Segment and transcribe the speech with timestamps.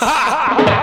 [0.00, 0.77] ha ha ha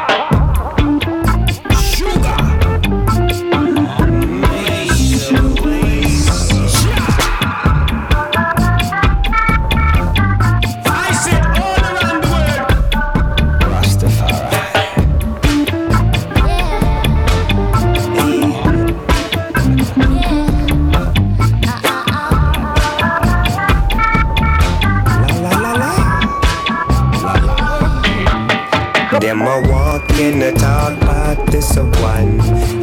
[31.65, 32.37] someone.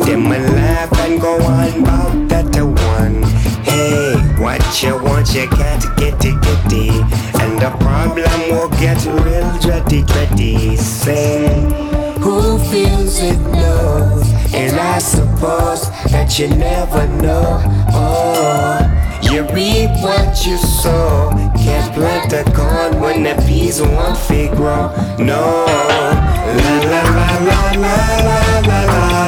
[0.05, 3.23] Then we laugh and go on about that one.
[3.63, 7.03] Hey, what you want, you can't get it, get it.
[7.41, 10.77] And the problem will get real dready, dready.
[10.77, 11.61] Say,
[12.21, 14.29] who feels it knows?
[14.53, 17.63] And I suppose that you never know.
[17.95, 18.81] Oh,
[19.23, 24.19] you reap what you sow can't plant the corn when the peas won't
[24.57, 24.91] grow.
[25.19, 25.65] No,
[26.59, 29.22] la la la la la la la.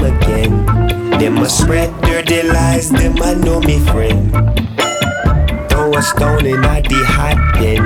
[0.00, 1.46] They again.
[1.50, 4.30] Spread dirty lies, them a know me friend.
[5.68, 7.82] Throw a stone in at the hot pen,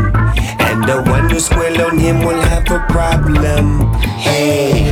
[0.60, 3.90] and the one who squirrel on him will have a problem.
[4.18, 4.84] Hey,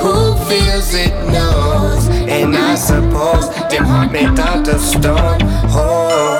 [0.00, 5.38] who feels it knows, and I suppose they heart made out of stone.
[5.74, 6.34] Oh.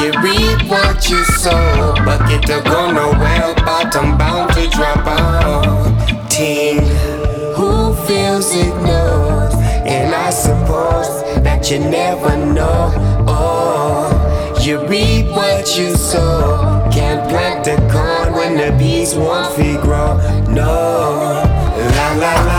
[0.00, 5.33] You reap what you sow, bucket to go nowhere, bottom bound to drop out.
[11.70, 12.92] you never know.
[13.26, 16.86] Oh, you reap what you sow.
[16.92, 20.16] Can't plant the corn when the bees won't feed grow.
[20.48, 21.42] No,
[21.96, 22.53] la la la.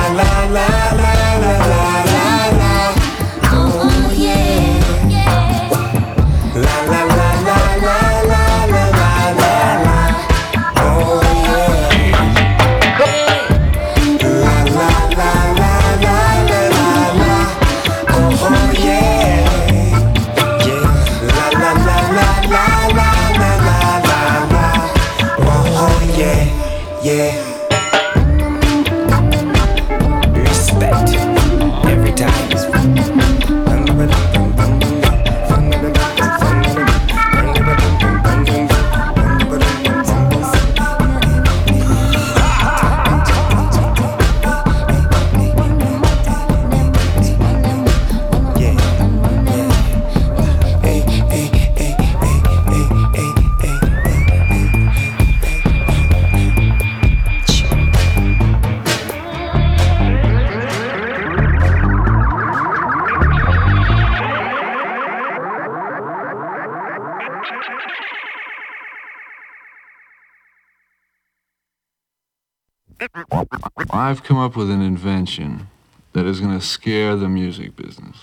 [74.06, 75.68] I've come up with an invention
[76.14, 78.16] that is going to scare the music business.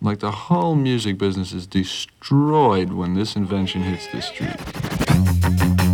[0.00, 5.87] Like the whole music business is destroyed when this invention hits the street.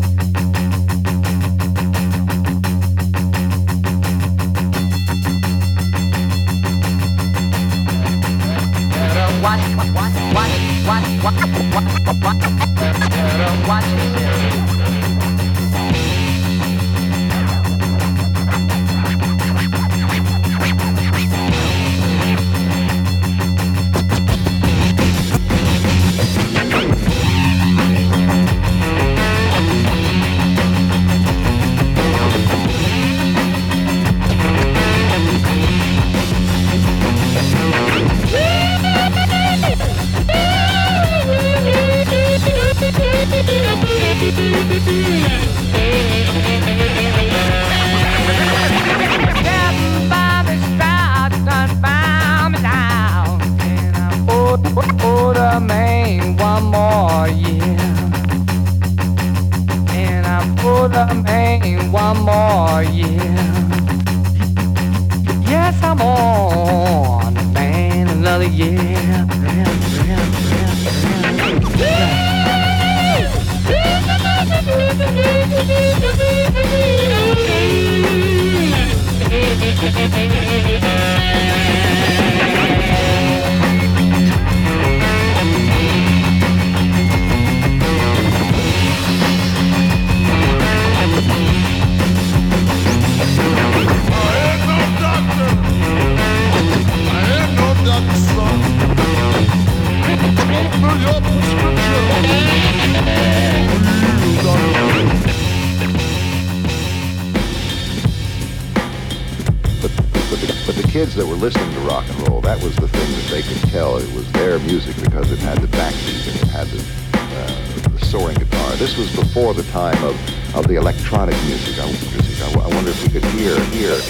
[111.05, 113.61] Kids that were listening to rock and roll, that was the thing that they could
[113.69, 116.81] tell it was their music because it had the backbeat and it had the,
[117.13, 118.73] uh, the soaring guitar.
[118.77, 120.17] This was before the time of,
[120.57, 121.79] of the electronic music.
[121.79, 122.41] I, music.
[122.41, 124.01] I, I wonder if we could hear, hear,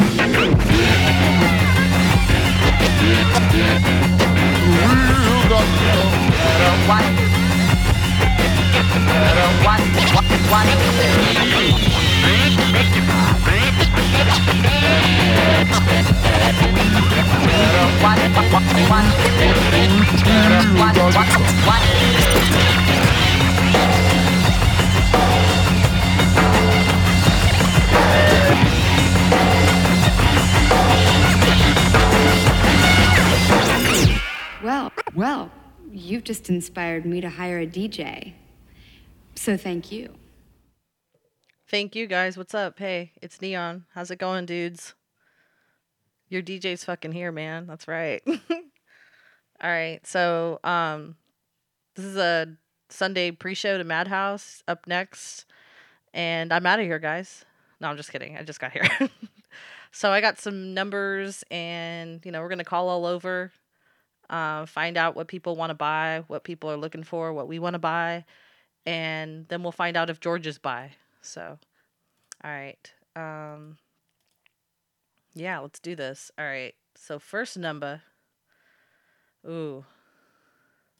[34.64, 35.50] Well, well,
[35.92, 38.32] you've just inspired me to hire a DJ.
[39.34, 40.08] So thank you.
[41.74, 42.36] Thank you guys.
[42.36, 42.78] What's up?
[42.78, 43.86] Hey, it's Neon.
[43.94, 44.94] How's it going, dudes?
[46.28, 47.66] Your DJ's fucking here, man.
[47.66, 48.22] That's right.
[48.28, 48.38] All
[49.60, 49.98] right.
[50.06, 51.16] So, um
[51.96, 52.46] this is a
[52.90, 55.46] Sunday pre-show to Madhouse up next.
[56.12, 57.44] And I'm out of here, guys.
[57.80, 58.38] No, I'm just kidding.
[58.38, 58.88] I just got here.
[59.90, 63.50] so I got some numbers and, you know, we're going to call all over
[64.30, 67.58] uh, find out what people want to buy, what people are looking for, what we
[67.58, 68.24] want to buy,
[68.86, 70.92] and then we'll find out if George's buy.
[71.24, 71.58] So,
[72.42, 72.92] all right.
[73.16, 73.78] Um,
[75.34, 76.30] yeah, let's do this.
[76.38, 76.74] All right.
[76.94, 78.02] So, first number.
[79.46, 79.84] Ooh.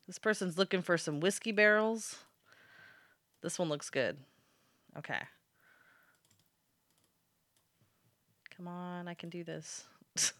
[0.06, 2.16] This person's looking for some whiskey barrels.
[3.42, 4.16] This one looks good.
[4.98, 5.20] Okay.
[8.56, 9.84] Come on, I can do this.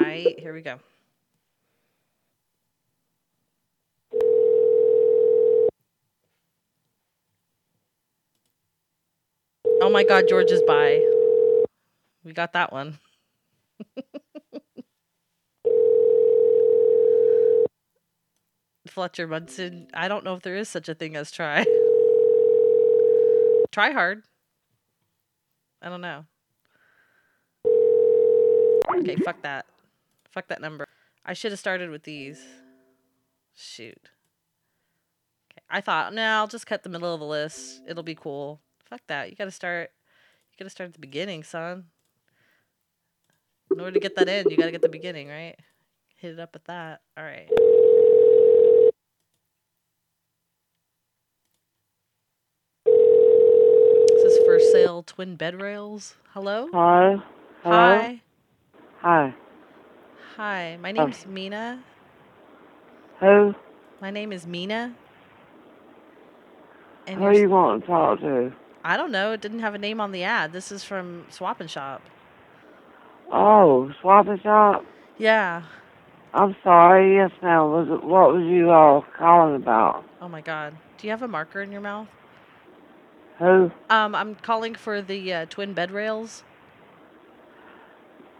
[0.00, 0.78] Right, here we go.
[9.96, 11.02] My god, George is by.
[12.22, 12.98] We got that one.
[18.86, 19.88] Fletcher Munson.
[19.94, 21.64] I don't know if there is such a thing as try.
[23.72, 24.24] try hard.
[25.80, 26.26] I don't know.
[28.98, 29.64] Okay, fuck that.
[30.30, 30.84] Fuck that number.
[31.24, 32.44] I should have started with these.
[33.54, 34.10] Shoot.
[35.50, 35.62] Okay.
[35.70, 37.80] I thought, no, I'll just cut the middle of the list.
[37.88, 38.60] It'll be cool.
[38.88, 39.30] Fuck that.
[39.30, 39.90] You gotta start
[40.52, 41.86] you gotta start at the beginning, son.
[43.70, 45.56] In order to get that in, you gotta get the beginning, right?
[46.16, 47.00] Hit it up at that.
[47.18, 47.50] Alright.
[54.14, 56.14] This is for sale twin bed rails.
[56.32, 56.68] Hello?
[56.72, 57.16] Hi.
[57.62, 57.98] Hello?
[57.98, 58.22] Hi.
[59.02, 59.34] Hi.
[60.36, 60.78] Hi.
[60.80, 60.92] My oh.
[60.92, 61.82] name's Mina.
[63.20, 63.54] Who?
[64.00, 64.94] My name is Mina.
[67.08, 68.52] And Who you want to talk to?
[68.86, 69.32] I don't know.
[69.32, 70.52] It didn't have a name on the ad.
[70.52, 72.00] This is from Swap and Shop.
[73.32, 74.84] Oh, swap and shop?
[75.18, 75.64] Yeah.
[76.32, 77.16] I'm sorry.
[77.16, 77.62] Yes, ma'am.
[77.72, 80.04] Was it, what was you all calling about?
[80.20, 80.76] Oh my God.
[80.98, 82.06] Do you have a marker in your mouth?
[83.40, 83.72] Who?
[83.90, 86.44] Um, I'm calling for the uh, twin bed rails.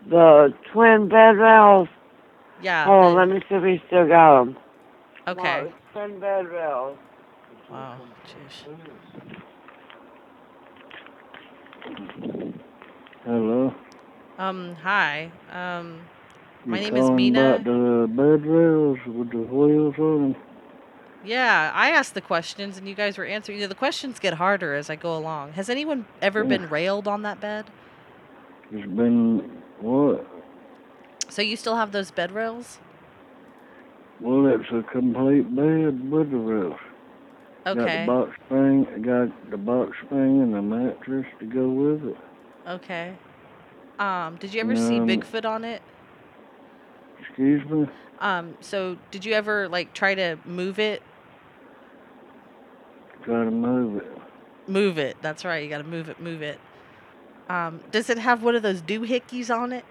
[0.09, 1.89] The twin bed rails?
[2.63, 2.87] Yeah.
[2.89, 4.57] Oh, let me see if we still got them.
[5.27, 5.73] okay.
[5.93, 6.97] twin bed rails.
[7.69, 7.99] Wow.
[8.29, 9.36] Jeez.
[13.25, 13.75] Hello.
[14.39, 14.77] Um.
[14.83, 15.31] Hi.
[15.53, 16.01] Um.
[16.65, 17.55] My You name is calling Mina.
[17.55, 20.43] About the bed rails with the wheels on them.
[21.25, 21.71] Yeah.
[21.75, 23.59] I asked the questions, and you guys were answering.
[23.59, 25.53] You know, the questions get harder as I go along.
[25.53, 26.49] Has anyone ever Yeah.
[26.49, 27.67] been railed on that bed?
[28.73, 30.27] It's been what?
[31.29, 32.79] So you still have those bed rails?
[34.21, 36.81] Well, it's a complete bed with the rails.
[37.75, 42.17] Got the box spring, got the box spring and the mattress to go with it.
[42.69, 43.15] Okay.
[43.99, 44.37] Um.
[44.37, 45.83] Did you ever see Um, Bigfoot on it?
[47.21, 47.89] Excuse me.
[48.21, 48.57] Um.
[48.61, 51.03] So did you ever like try to move it?
[53.25, 54.19] Try to move it.
[54.69, 55.17] Move it.
[55.21, 55.63] That's right.
[55.63, 56.21] You got to move it.
[56.21, 56.61] Move it.
[57.49, 59.85] Um, does it have one of those doohickeys on it?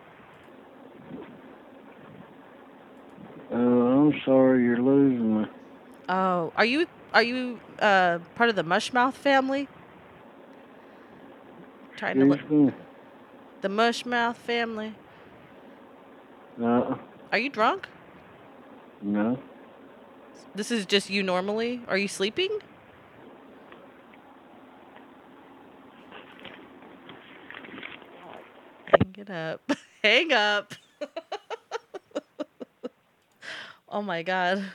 [3.52, 5.48] Uh, I'm sorry you're losing me.
[6.10, 9.70] Oh, are you are you uh part of the Mushmouth family?
[11.98, 12.42] Trying to look
[13.62, 14.96] the Mushmouth family.
[16.62, 16.96] Uh,
[17.34, 17.90] Are you drunk?
[19.02, 19.40] no.
[20.56, 21.84] This is just you normally.
[21.88, 22.50] Are you sleeping?
[28.86, 29.72] Hang it up.
[30.04, 30.74] Hang up.
[33.90, 34.66] oh my god.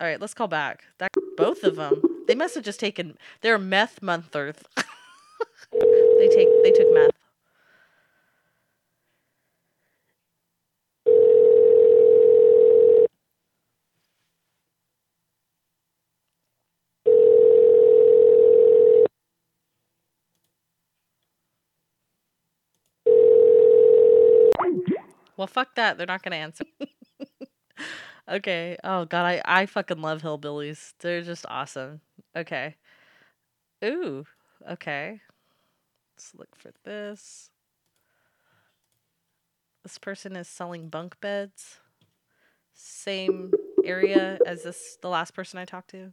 [0.00, 0.84] All right, let's call back.
[0.98, 2.02] That both of them.
[2.26, 3.18] They must have just taken.
[3.42, 4.56] They're meth monthers.
[5.72, 6.48] they take.
[6.62, 7.10] They took meth.
[25.36, 25.96] Well, fuck that.
[25.96, 26.64] They're not going to answer.
[28.30, 28.76] okay.
[28.84, 30.94] Oh god, I I fucking love hillbillies.
[31.00, 32.00] They're just awesome.
[32.36, 32.76] Okay.
[33.84, 34.26] Ooh.
[34.70, 35.20] Okay.
[36.16, 37.50] Let's look for this.
[39.82, 41.78] This person is selling bunk beds.
[42.74, 43.52] Same
[43.84, 46.12] area as this the last person I talked to.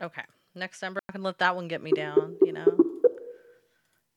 [0.00, 0.22] Okay.
[0.56, 2.66] Next number, I can let that one get me down, you know?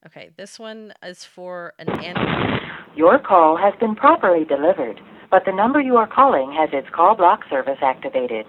[0.05, 2.59] Okay, this one is for an an-
[2.95, 7.13] Your call has been properly delivered, but the number you are calling has its call
[7.13, 8.45] block service activated.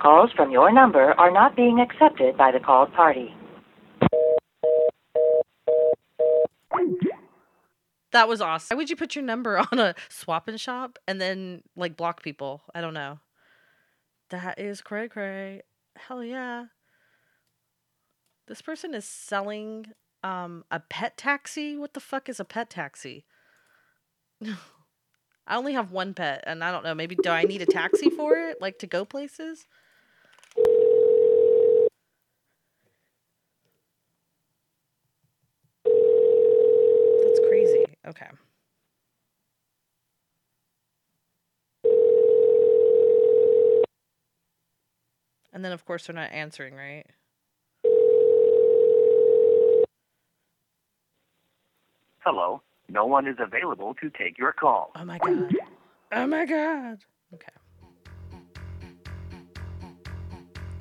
[0.00, 3.34] Calls from your number are not being accepted by the called party.
[8.12, 8.74] That was awesome.
[8.74, 12.22] Why would you put your number on a swap and shop and then like block
[12.22, 12.62] people?
[12.74, 13.18] I don't know.
[14.30, 15.60] That is cray cray.
[15.96, 16.66] Hell yeah.
[18.46, 19.86] This person is selling
[20.22, 21.76] um a pet taxi.
[21.76, 23.24] What the fuck is a pet taxi?
[25.48, 28.10] I only have one pet and I don't know, maybe do I need a taxi
[28.10, 29.66] for it like to go places?
[35.84, 37.84] That's crazy.
[38.06, 38.26] Okay.
[45.52, 47.06] And then, of course, they're not answering, right?
[52.26, 52.60] Hello.
[52.88, 54.90] No one is available to take your call.
[54.96, 55.54] Oh my god.
[56.10, 56.98] Oh my god.
[57.32, 57.46] Okay.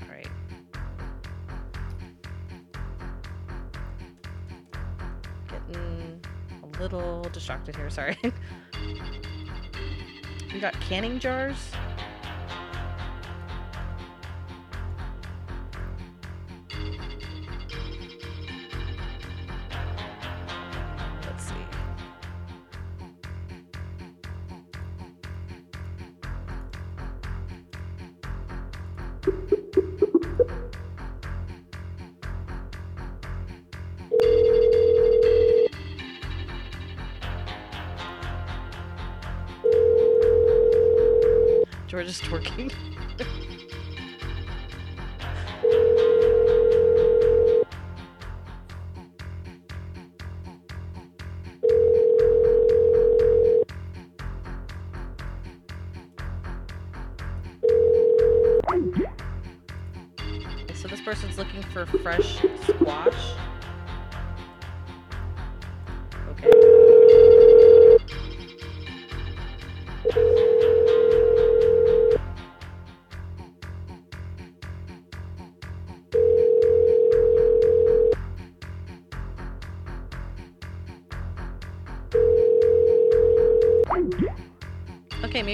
[0.02, 0.28] All right.
[5.48, 6.20] Getting
[6.64, 7.92] a little distracted here.
[7.92, 8.18] Sorry.
[10.52, 11.70] we got canning jars.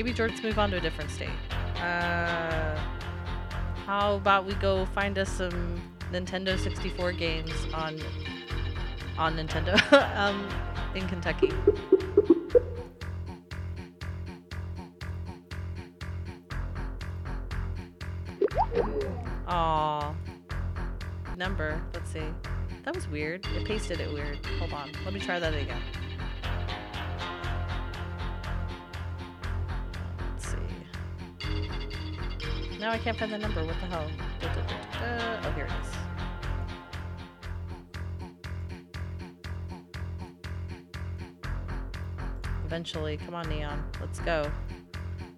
[0.01, 1.29] Maybe George's move on to a different state.
[1.75, 2.75] Uh,
[3.85, 5.79] how about we go find us some
[6.11, 7.99] Nintendo 64 games on
[9.15, 9.77] on Nintendo
[10.17, 10.49] um,
[10.95, 11.51] in Kentucky.
[19.47, 20.15] Aw.
[21.37, 21.79] Number.
[21.93, 22.23] Let's see.
[22.85, 23.45] That was weird.
[23.55, 24.43] It pasted it weird.
[24.57, 24.91] Hold on.
[25.05, 25.79] Let me try that again.
[32.81, 33.63] Now I can't find the number.
[33.63, 34.09] What the hell?
[34.39, 34.49] Da.
[35.43, 35.89] Oh, here it is.
[42.65, 43.17] Eventually.
[43.17, 43.83] Come on, Neon.
[43.99, 44.51] Let's go.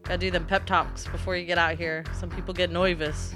[0.03, 2.05] Gotta do them pep talks before you get out here.
[2.13, 3.35] Some people get nervous.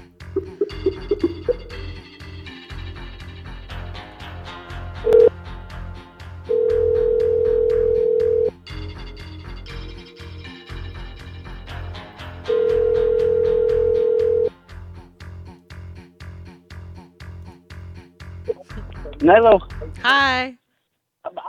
[19.30, 19.58] Hello.
[20.02, 20.56] Hi.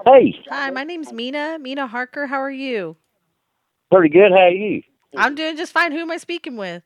[0.05, 1.57] Hey, Hi, my name's Mina.
[1.59, 2.27] Mina Harker.
[2.27, 2.97] How are you?
[3.89, 4.31] pretty good.
[4.31, 4.83] How are you?
[5.15, 5.93] I'm doing just fine.
[5.93, 6.83] Who am I speaking with?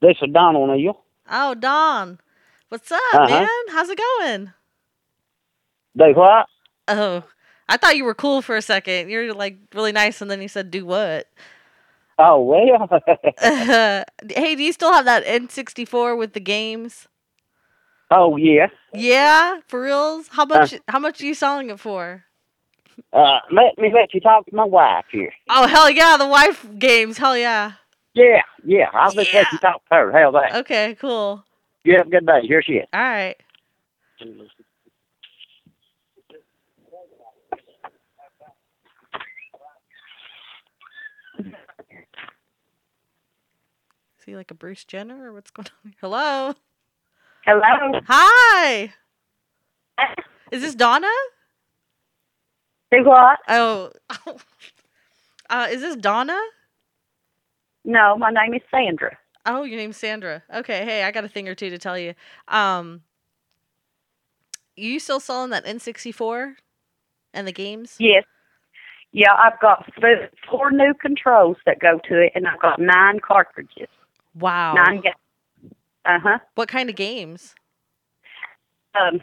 [0.00, 1.02] This is Don O'Neill.
[1.28, 2.20] Oh, Don.
[2.68, 3.28] What's up, Uh-huh.
[3.28, 3.48] man?
[3.70, 4.52] How's it going?
[5.96, 6.46] They what?
[6.86, 7.24] Oh,
[7.68, 9.10] I thought you were cool for a second.
[9.10, 11.26] You're like really nice, and then you said, "Do what?"
[12.18, 12.88] Oh well.
[13.40, 17.08] hey, do you still have that N64 with the games?
[18.10, 18.66] Oh yeah.
[18.92, 20.28] Yeah, for reals.
[20.28, 20.74] How much?
[20.88, 22.24] how much are you selling it for?
[23.12, 25.32] Uh, let me let you talk to my wife here.
[25.48, 27.18] Oh hell yeah, the wife games.
[27.18, 27.72] Hell yeah.
[28.14, 28.86] Yeah, yeah.
[28.92, 30.12] I'll just let you talk to her.
[30.12, 30.54] Hell that.
[30.56, 31.44] Okay, cool.
[31.82, 32.42] You have a good day.
[32.46, 32.88] Here she is.
[32.92, 33.36] All right.
[44.24, 45.90] Is he like a Bruce Jenner or what's going on?
[45.90, 45.94] here?
[46.00, 46.54] Hello.
[47.46, 48.00] Hello.
[48.06, 48.92] Hi.
[50.50, 51.10] Is this Donna?
[52.90, 53.38] Do what?
[53.48, 53.90] Oh.
[55.50, 56.38] uh, is this Donna?
[57.84, 59.18] No, my name is Sandra.
[59.44, 60.42] Oh, your name's Sandra.
[60.54, 62.14] Okay, hey, I got a thing or two to tell you.
[62.48, 63.02] Um,
[64.74, 66.54] you still selling that N64
[67.34, 67.96] and the games?
[68.00, 68.24] Yes.
[69.12, 69.88] Yeah, I've got
[70.50, 73.88] four new controls that go to it, and I've got nine cartridges.
[74.34, 74.74] Wow.
[74.74, 75.14] Nine games.
[76.06, 76.38] Uh huh.
[76.54, 77.54] What kind of games?
[79.00, 79.20] Um,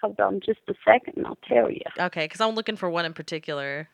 [0.00, 1.80] hold on just a second, and I'll tell you.
[1.98, 3.88] Okay, because I'm looking for one in particular.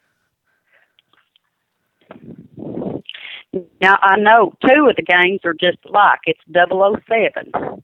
[3.81, 7.83] Now I know two of the games are just like it's 007,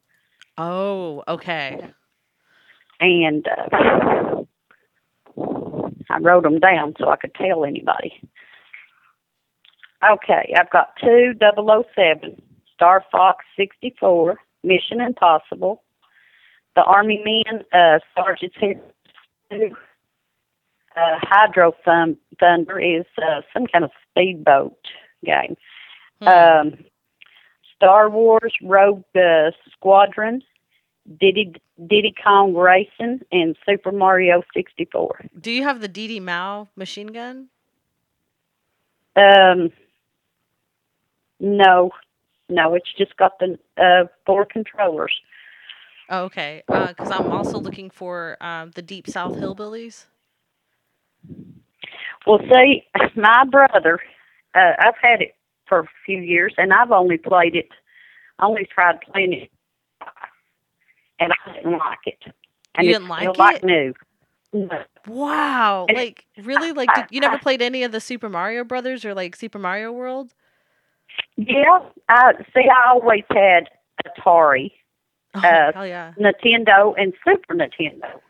[0.58, 1.80] Oh, okay.
[3.00, 4.42] and uh,
[6.10, 8.12] I wrote them down so I could tell anybody.
[10.04, 12.42] Okay, I've got two 007,
[12.82, 15.84] Star Fox 64, Mission Impossible,
[16.74, 18.80] the Army Men, uh, Sergeant's Hero,
[20.96, 24.76] uh, Hydro Thun- Thunder is uh, some kind of speedboat
[25.24, 25.56] game.
[26.22, 26.74] Um,
[27.76, 30.42] Star Wars Rogue uh, Squadron,
[31.20, 31.52] Diddy
[31.86, 35.26] Diddy Kong Racing, and Super Mario 64.
[35.40, 37.46] Do you have the DD Mao machine gun?
[39.14, 39.70] Um,
[41.38, 41.92] no,
[42.48, 45.12] no, it's just got the uh, four controllers.
[46.08, 46.62] Oh, okay.
[46.66, 50.06] Because I'm also looking for um, the Deep South Hillbillies.
[52.26, 52.84] Well, see,
[53.16, 53.98] my brother,
[54.54, 55.34] uh, I've had it
[55.66, 57.68] for a few years, and I've only played it,
[58.40, 59.50] only tried playing it,
[61.18, 62.18] and I didn't like it.
[62.74, 63.94] And You didn't like still like new.
[64.52, 64.82] No.
[65.06, 65.86] Wow.
[65.88, 66.72] And- Like, really?
[66.72, 69.92] Like, did, you never played any of the Super Mario Brothers or like Super Mario
[69.92, 70.34] World?
[71.36, 72.68] Yeah, I see.
[72.68, 73.68] I always had
[74.06, 74.72] Atari,
[75.34, 76.12] Oh, uh, yeah.
[76.18, 78.20] Nintendo, and Super Nintendo.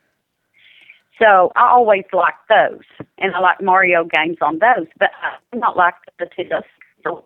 [1.18, 4.86] So I always liked those, and I like Mario games on those.
[4.98, 5.10] But
[5.52, 7.22] I'm not like the Nintendo.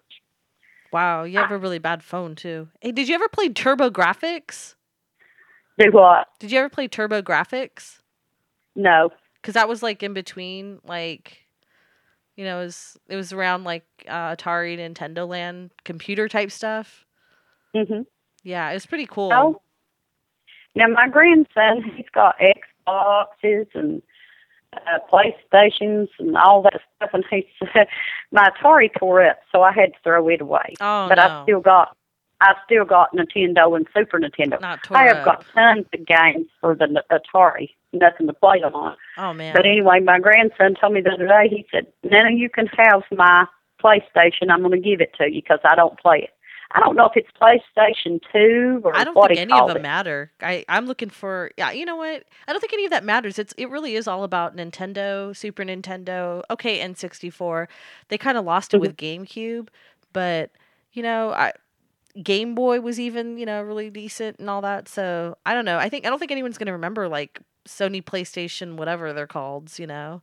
[0.92, 2.69] Wow, you have a really bad phone too.
[2.81, 4.75] Hey, did you ever play TurboGrafx?
[5.79, 6.29] Do what?
[6.38, 7.99] Did you ever play TurboGrafx?
[8.75, 9.11] No.
[9.40, 11.45] Because that was like in between, like,
[12.37, 17.07] you know, it was it was around like uh, Atari, Nintendo Land, computer type stuff.
[17.75, 18.07] Mhm.
[18.42, 19.33] Yeah, it was pretty cool.
[19.33, 19.61] Oh.
[20.75, 24.03] Now my grandson, he's got Xboxes and
[24.75, 27.44] uh, PlayStations and all that stuff, and he's
[28.33, 30.75] my Atari tore up, so I had to throw it away.
[30.81, 31.22] Oh, but no.
[31.22, 31.95] I still got,
[32.40, 34.61] I still got Nintendo and Super Nintendo.
[34.61, 38.96] Not I have got tons of games for the Atari, nothing to play them on.
[39.16, 39.55] Oh man.
[39.55, 41.49] But anyway, my grandson told me the other day.
[41.49, 43.46] He said, "Nana, you can have my
[43.83, 44.51] PlayStation.
[44.51, 46.31] I'm going to give it to you because I don't play it.
[46.72, 49.83] I don't know if it's PlayStation Two or I don't think any of them it.
[49.83, 50.33] matter.
[50.42, 51.70] I I'm looking for yeah.
[51.70, 52.25] You know what?
[52.46, 53.38] I don't think any of that matters.
[53.38, 57.68] It's it really is all about Nintendo, Super Nintendo, okay, N64.
[58.09, 58.83] They kind of lost it mm-hmm.
[58.83, 59.68] with GameCube,
[60.12, 60.51] but
[60.92, 61.53] you know, I
[62.22, 64.88] Game Boy was even you know really decent and all that.
[64.88, 65.79] So I don't know.
[65.79, 69.79] I think I don't think anyone's gonna remember like Sony PlayStation, whatever they're called.
[69.79, 70.22] You know.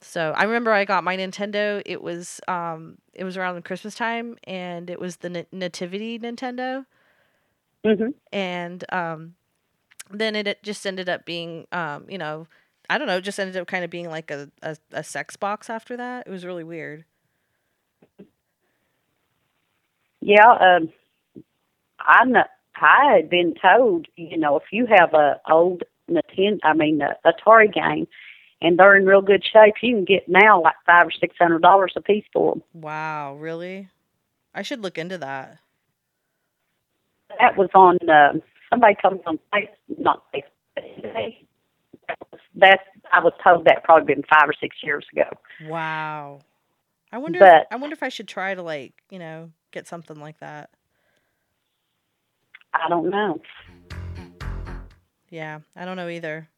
[0.00, 1.82] So I remember I got my Nintendo.
[1.86, 6.84] It was um it was around Christmas time, and it was the Na- Nativity Nintendo
[7.84, 8.12] Mhm.
[8.32, 9.34] and um,
[10.10, 12.46] then it, it just ended up being um, you know
[12.90, 15.36] i don't know it just ended up kind of being like a, a, a sex
[15.36, 17.04] box after that it was really weird
[20.20, 20.92] Yeah, um,
[22.08, 22.44] I kn-
[22.80, 27.14] I had been told, you know, if you have a old Nintendo, I mean, a
[27.26, 28.08] Atari game,
[28.62, 31.62] and they're in real good shape, you can get now like five or six hundred
[31.62, 32.62] dollars a piece for them.
[32.72, 33.88] wow really
[34.54, 35.58] i should look into that
[37.38, 38.32] That was on uh,
[38.70, 39.68] somebody me on face,
[39.98, 41.36] not Facebook.
[42.54, 45.28] That's I was told that probably been five or six years ago.
[45.68, 46.40] wow
[47.12, 49.86] i wonder But- if, i wonder if i should try to like you know get
[49.86, 50.70] something like that
[52.84, 53.40] I don't know.
[55.30, 56.48] yeah i don't know either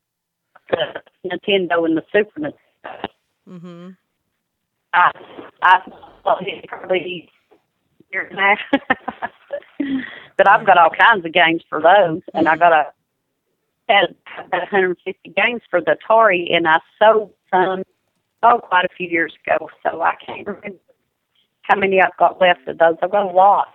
[0.70, 3.08] The Nintendo and the Super Nintendo.
[3.48, 3.90] mm-hmm
[4.92, 5.12] I
[5.62, 5.80] I
[6.24, 7.28] well, it's probably
[8.10, 8.58] a year and a half.
[10.36, 12.86] but I've got all kinds of games for those, and I got a
[13.88, 17.82] had about 150 games for the Atari, and I sold some
[18.42, 19.68] oh quite a few years ago.
[19.82, 20.78] So I can't remember
[21.62, 22.96] how many I've got left of those.
[23.02, 23.74] I've got a lot.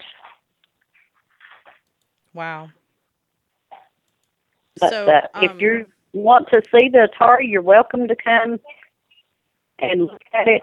[2.35, 2.69] Wow.
[4.79, 8.59] But So, uh, um, if you want to see the Atari, you're welcome to come
[9.79, 10.61] and look at it.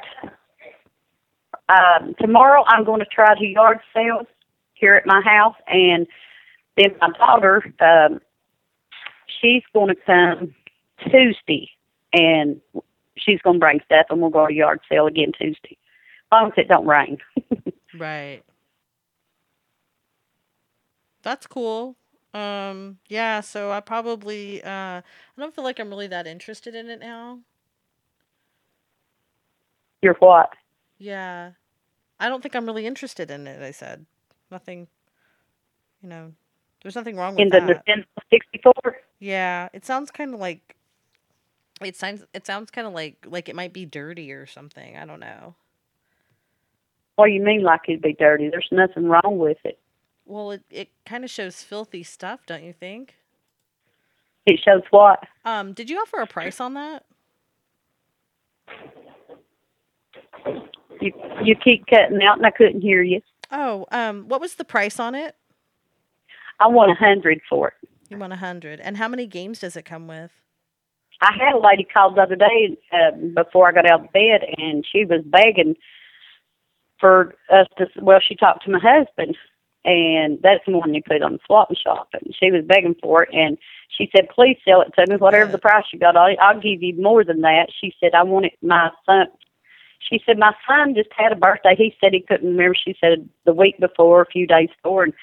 [1.68, 4.26] Um, tomorrow, I'm going to try to yard sales
[4.74, 6.06] here at my house, and
[6.76, 8.20] then my daughter, um,
[9.40, 10.54] she's going to come
[11.10, 11.70] Tuesday,
[12.12, 12.60] and
[13.16, 16.46] she's going to bring stuff, and we'll go to yard sale again Tuesday, as long
[16.48, 17.18] as it don't rain.
[17.98, 18.42] Right.
[21.22, 21.96] That's cool.
[22.34, 24.68] Um, yeah, so I probably uh
[25.02, 25.02] I
[25.38, 27.40] don't feel like I'm really that interested in it now.
[30.02, 30.50] You're what?
[30.98, 31.52] Yeah.
[32.20, 34.06] I don't think I'm really interested in it, I said.
[34.50, 34.88] Nothing
[36.02, 36.32] you know,
[36.82, 37.56] there's nothing wrong with it.
[37.56, 37.84] In the that.
[37.88, 38.72] Nintendo 64?
[39.20, 40.76] Yeah, it sounds kind of like
[41.82, 44.96] it sounds it sounds kind of like like it might be dirty or something.
[44.96, 45.54] I don't know.
[47.16, 48.50] What do you mean like it'd be dirty?
[48.50, 49.78] There's nothing wrong with it.
[50.24, 53.16] Well, it it kind of shows filthy stuff, don't you think?
[54.46, 55.20] It shows what?
[55.44, 57.04] Um, did you offer a price on that?
[61.00, 61.12] You
[61.44, 63.20] you keep cutting out and I couldn't hear you.
[63.50, 65.36] Oh, um, what was the price on it?
[66.60, 67.88] I want a hundred for it.
[68.08, 68.80] You want a hundred.
[68.80, 70.30] And how many games does it come with?
[71.20, 74.40] I had a lady call the other day uh, before I got out of bed,
[74.56, 75.76] and she was begging
[76.98, 77.86] for us to.
[78.00, 79.36] Well, she talked to my husband,
[79.84, 83.24] and that's the one you put on the swapping shop, and she was begging for
[83.24, 86.16] it, and she said, "Please sell it to me, whatever the price you got.
[86.16, 89.26] I'll, I'll give you more than that." She said, "I want it my son."
[89.98, 91.74] She said, "My son just had a birthday.
[91.76, 95.14] He said he couldn't remember." She said the week before, a few days before, and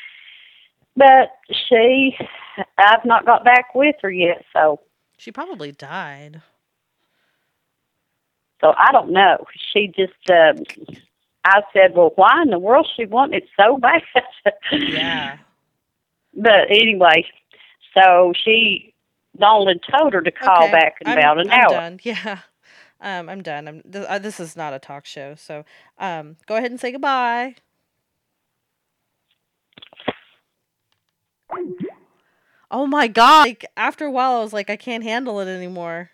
[0.96, 2.18] but she,
[2.78, 4.82] I've not got back with her yet, so.
[5.18, 6.42] She probably died.
[8.62, 9.46] So I don't know.
[9.72, 10.64] She just, um,
[11.46, 14.02] I said, well, why in the world she want it so bad?
[14.72, 15.38] Yeah.
[16.34, 17.26] but anyway,
[17.94, 18.94] so she,
[19.38, 21.70] Donald told her to call Okay, back in I'm- about an I'm hour.
[21.70, 22.00] done.
[22.04, 22.40] Yeah.
[23.02, 23.66] Um, I'm done.
[23.70, 25.64] I'm th- uh, this is not a talk show, so
[26.00, 27.56] um, go ahead and say goodbye.
[32.72, 33.48] Oh my god!
[33.48, 36.12] Like after a while, I was like, I can't handle it anymore.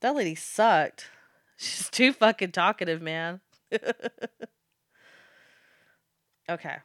[0.00, 1.10] That lady sucked.
[1.56, 3.40] She's too fucking talkative, man.
[6.50, 6.76] okay.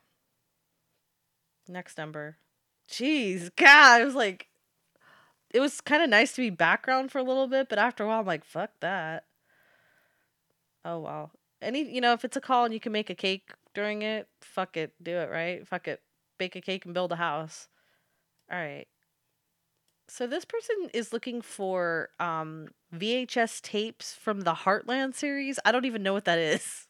[1.67, 2.37] Next number.
[2.89, 4.47] Jeez, God, it was like,
[5.51, 8.07] it was kind of nice to be background for a little bit, but after a
[8.07, 9.25] while, I'm like, fuck that.
[10.83, 11.31] Oh well.
[11.61, 14.27] Any, you know, if it's a call and you can make a cake during it,
[14.41, 15.67] fuck it, do it, right?
[15.67, 16.01] Fuck it,
[16.37, 17.67] bake a cake and build a house.
[18.51, 18.87] All right.
[20.07, 25.59] So this person is looking for um VHS tapes from the Heartland series.
[25.65, 26.87] I don't even know what that is.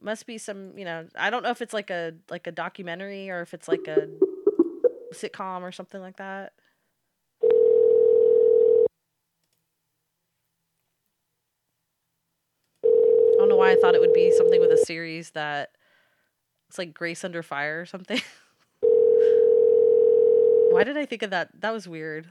[0.00, 3.30] Must be some, you know, I don't know if it's like a like a documentary
[3.30, 4.08] or if it's like a
[5.12, 6.52] sitcom or something like that.
[12.84, 15.70] I don't know why I thought it would be something with a series that
[16.68, 18.20] it's like Grace Under Fire or something.
[20.78, 21.48] why did I think of that?
[21.60, 22.28] That was weird.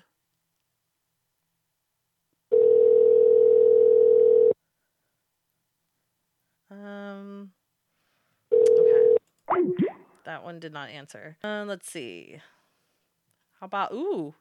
[6.71, 7.51] Um
[9.51, 9.87] okay.
[10.23, 11.35] That one did not answer.
[11.43, 12.37] Uh, let's see.
[13.59, 14.33] How about ooh?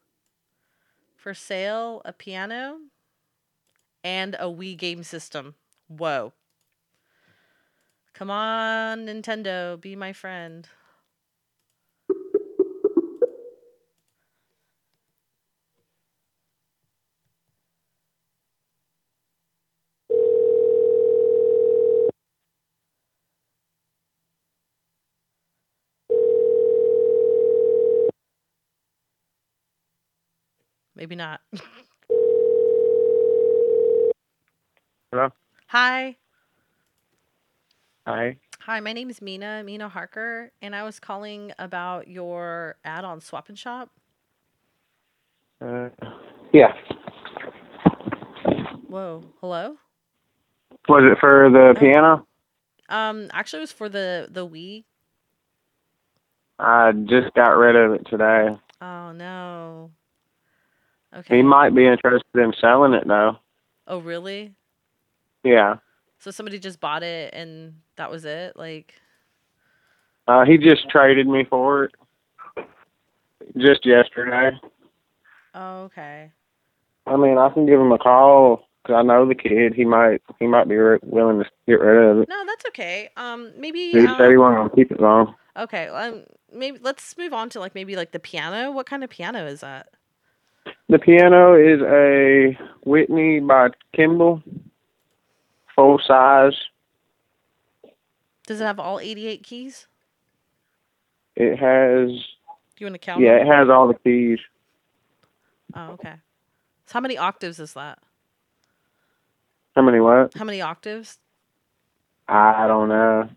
[1.17, 2.79] For sale, a piano
[4.05, 5.57] and a Wii game system.
[5.89, 6.33] Whoa.
[8.15, 10.69] Come on, Nintendo, be my friend.
[30.97, 31.41] Maybe not.
[35.13, 35.29] Hello.
[35.67, 36.17] Hi.
[38.07, 38.37] Hi.
[38.61, 43.21] Hi, my name is Mina, Mina Harker, and I was calling about your ad on
[43.21, 43.91] Swap and Shop.
[45.61, 45.91] Uh,
[46.53, 46.73] yeah.
[48.89, 49.77] Whoa, hello?
[50.89, 52.27] Was it for the piano?
[52.89, 54.85] Um, actually, it was for the the Wii.
[56.59, 58.57] I just got rid of it today.
[58.81, 59.91] Oh no.
[61.29, 63.39] He might be interested in selling it though.
[63.87, 64.55] Oh really?
[65.45, 65.77] Yeah.
[66.19, 68.57] So somebody just bought it and that was it?
[68.57, 68.95] Like
[70.27, 71.93] Uh, he just traded me for it
[73.57, 74.57] just yesterday.
[75.55, 76.33] Oh, okay.
[77.07, 79.75] I mean, I can give him a call because I know the kid.
[79.75, 82.29] He might he might be willing to get rid of it.
[82.29, 83.11] No, that's okay.
[83.17, 85.35] Um maybe He said he um, wasn't gonna keep it long.
[85.57, 88.71] Okay, um maybe let's move on to like maybe like the piano.
[88.71, 89.89] What kind of piano is that?
[90.89, 92.57] The piano is a
[92.89, 94.43] Whitney by Kimball,
[95.75, 96.55] full size.
[98.47, 99.89] Does it have all 88 keys?
[101.35, 103.21] It has Do you want to count?
[103.21, 104.39] yeah, it has all the keys.
[105.75, 106.15] Oh, okay.
[106.87, 107.99] So how many octaves is that?
[109.75, 110.33] How many what?
[110.35, 111.19] How many octaves?
[112.29, 113.29] I don't know.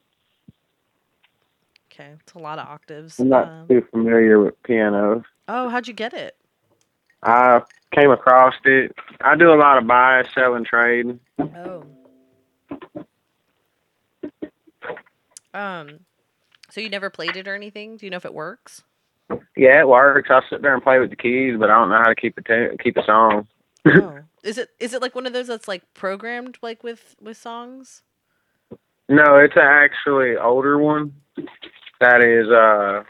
[1.92, 3.20] Okay, it's a lot of octaves.
[3.20, 5.24] I'm not Um, too familiar with pianos.
[5.48, 6.36] oh, how'd you get it?
[7.24, 7.62] I
[7.94, 8.96] came across it.
[9.22, 11.20] I do a lot of buy, sell, and trade.
[11.40, 11.84] Oh.
[15.54, 16.02] Um,
[16.70, 17.98] so you never played it or anything?
[17.98, 18.84] Do you know if it works?
[19.56, 20.30] Yeah, it works.
[20.32, 22.38] I sit there and play with the keys, but I don't know how to keep
[22.38, 23.48] a ta- keep a song.
[23.88, 24.20] oh.
[24.44, 28.04] Is it is it like one of those that's like programmed like with with songs?
[29.10, 31.14] No, it's an actually older one
[32.00, 33.04] that is uh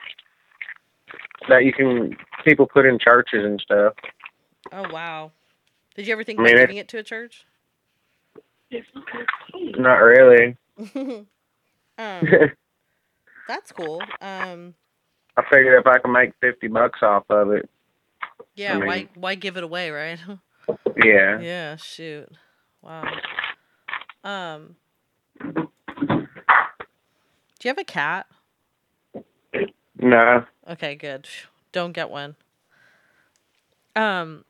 [1.48, 3.94] that you can people put in churches and stuff.
[4.72, 5.32] Oh wow.
[5.96, 7.46] Did you ever think I mean, about giving it to a church?
[9.54, 10.56] Not really.
[10.96, 11.28] um,
[13.48, 14.02] that's cool.
[14.22, 14.76] Um,
[15.36, 17.70] I figured if I can make fifty bucks off of it,
[18.56, 18.78] yeah.
[18.78, 20.20] mean- why why give it away, right?
[21.04, 21.40] yeah.
[21.40, 21.76] yeah.
[21.78, 22.30] Shoot.
[22.82, 23.06] Wow.
[24.24, 24.76] Um.
[27.60, 28.28] Do you have a cat?
[30.02, 30.46] No.
[30.70, 31.28] Okay, good.
[31.72, 32.36] Don't get one.
[33.96, 34.46] Um.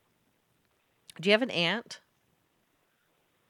[1.20, 2.00] Do you have an aunt?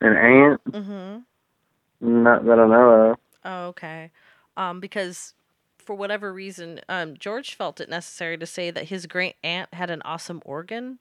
[0.01, 0.61] An aunt?
[0.71, 2.23] Mm-hmm.
[2.23, 3.17] Not that I know of.
[3.45, 4.11] Oh, okay.
[4.57, 5.33] Um, because
[5.77, 9.89] for whatever reason, um, George felt it necessary to say that his great aunt had
[9.89, 10.99] an awesome organ.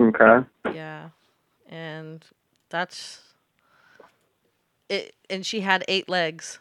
[0.00, 0.46] Okay.
[0.72, 1.10] Yeah,
[1.68, 2.24] and
[2.70, 3.22] that's
[4.88, 5.14] it.
[5.30, 6.58] And she had eight legs.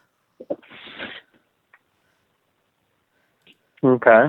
[3.84, 4.28] Okay.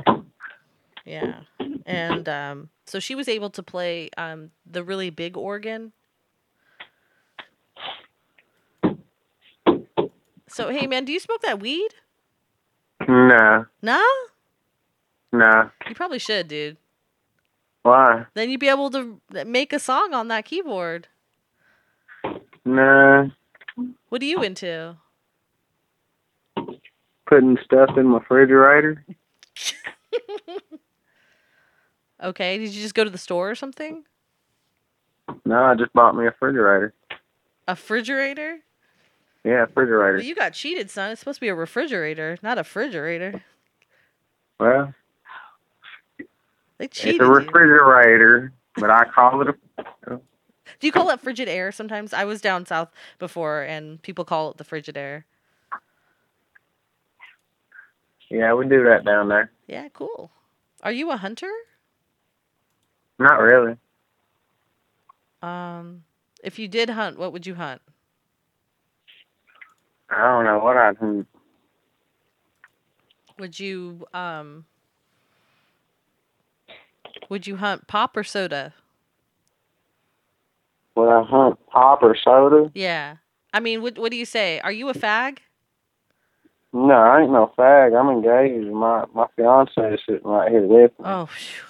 [1.04, 1.40] Yeah,
[1.84, 5.92] and um, so she was able to play um the really big organ.
[10.48, 11.90] So hey man, do you smoke that weed?
[13.08, 13.64] Nah.
[13.82, 14.00] Nah,
[15.32, 15.70] Nah.
[15.88, 16.76] you probably should, dude.
[17.82, 18.26] Why?
[18.34, 21.08] Then you'd be able to make a song on that keyboard.
[22.64, 23.26] Nah.
[24.08, 24.96] What are you into?
[27.26, 29.04] Putting stuff in my refrigerator.
[32.22, 34.04] Okay, did you just go to the store or something?
[35.44, 36.94] No, I just bought me a refrigerator.
[37.66, 38.58] A refrigerator?
[39.44, 40.18] Yeah, refrigerator.
[40.18, 41.10] Well, you got cheated, son.
[41.10, 43.42] It's supposed to be a refrigerator, not a refrigerator.
[44.60, 44.94] Well,
[46.78, 47.20] They cheated.
[47.22, 50.16] it's a refrigerator, but I call it a.
[50.78, 52.12] Do you call it frigid air sometimes?
[52.14, 55.26] I was down south before, and people call it the frigid air.
[58.30, 59.50] Yeah, we do that down there.
[59.72, 60.30] Yeah, cool.
[60.82, 61.50] Are you a hunter?
[63.18, 63.78] Not really.
[65.40, 66.04] Um,
[66.44, 67.80] if you did hunt, what would you hunt?
[70.10, 71.26] I don't know what I can.
[73.38, 74.66] Would you um
[77.30, 78.74] would you hunt pop or soda?
[80.96, 82.70] Would I hunt pop or soda?
[82.74, 83.16] Yeah.
[83.54, 84.60] I mean, what what do you say?
[84.60, 85.38] Are you a fag?
[86.72, 87.98] No, I ain't no fag.
[87.98, 88.72] I'm engaged.
[88.72, 91.04] My my fiance is sitting right here with me.
[91.04, 91.64] Oh, phew.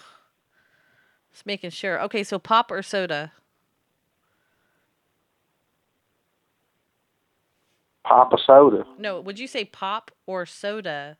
[1.32, 2.00] just making sure.
[2.02, 3.32] Okay, so pop or soda?
[8.04, 8.84] Pop a soda.
[8.98, 11.18] No, would you say pop or soda?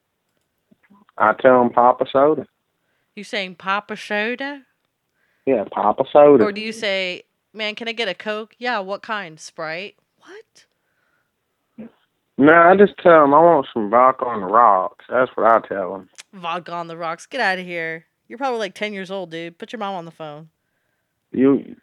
[1.19, 2.47] I tell him pop a soda.
[3.17, 4.63] You saying pop or soda?
[5.45, 6.45] Yeah, pop a soda.
[6.45, 9.41] Or do you say, "Man, can I get a Coke?" Yeah, what kind?
[9.41, 9.97] Sprite?
[12.39, 15.05] No, I just tell him I want some vodka on the rocks.
[15.09, 16.09] That's what I tell him.
[16.33, 17.27] Vodka on the rocks.
[17.27, 18.07] Get out of here.
[18.29, 19.59] You're probably like 10 years old, dude.
[19.59, 20.49] Put your mom on the phone.
[21.31, 21.77] You.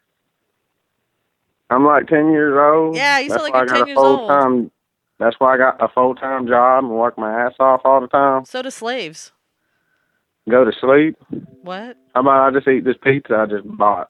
[1.70, 2.96] I'm like ten years old.
[2.96, 4.18] Yeah, you sound like you're I got 10 a years old.
[4.28, 4.70] full-time-
[5.18, 8.08] That's why I got a full time job and work my ass off all the
[8.08, 8.44] time.
[8.44, 9.30] So do slaves.
[10.48, 11.16] Go to sleep.
[11.62, 11.96] What?
[12.14, 14.08] How about I just eat this pizza I just bought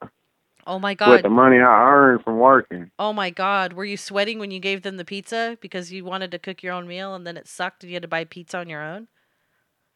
[0.67, 1.11] Oh my god.
[1.11, 1.31] with god.
[1.31, 2.91] the money I earned from working?
[2.99, 3.73] Oh my god.
[3.73, 6.73] Were you sweating when you gave them the pizza because you wanted to cook your
[6.73, 9.09] own meal and then it sucked and you had to buy pizza on your own?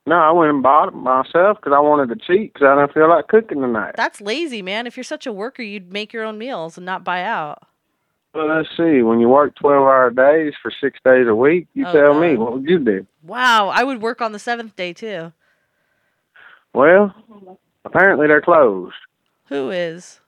[0.06, 2.92] No, I went and bought it myself because I wanted to cheat because I didn't
[2.92, 3.94] feel like cooking tonight.
[3.96, 4.86] That's lazy, man.
[4.86, 7.62] If you're such a worker, you'd make your own meals and not buy out.
[8.34, 9.00] Well, let's see.
[9.02, 12.52] When you work 12-hour days for six days a week, you Oh, tell me, what
[12.52, 13.06] would you do?
[13.22, 15.32] Wow, I would work on the seventh day too.
[16.74, 17.14] Well,
[17.84, 18.94] apparently they're closed.
[19.48, 20.20] Who is?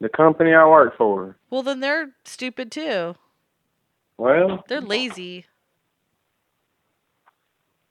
[0.00, 1.36] The company I work for.
[1.50, 3.16] Well, then they're stupid too.
[4.16, 5.46] Well, They're lazy.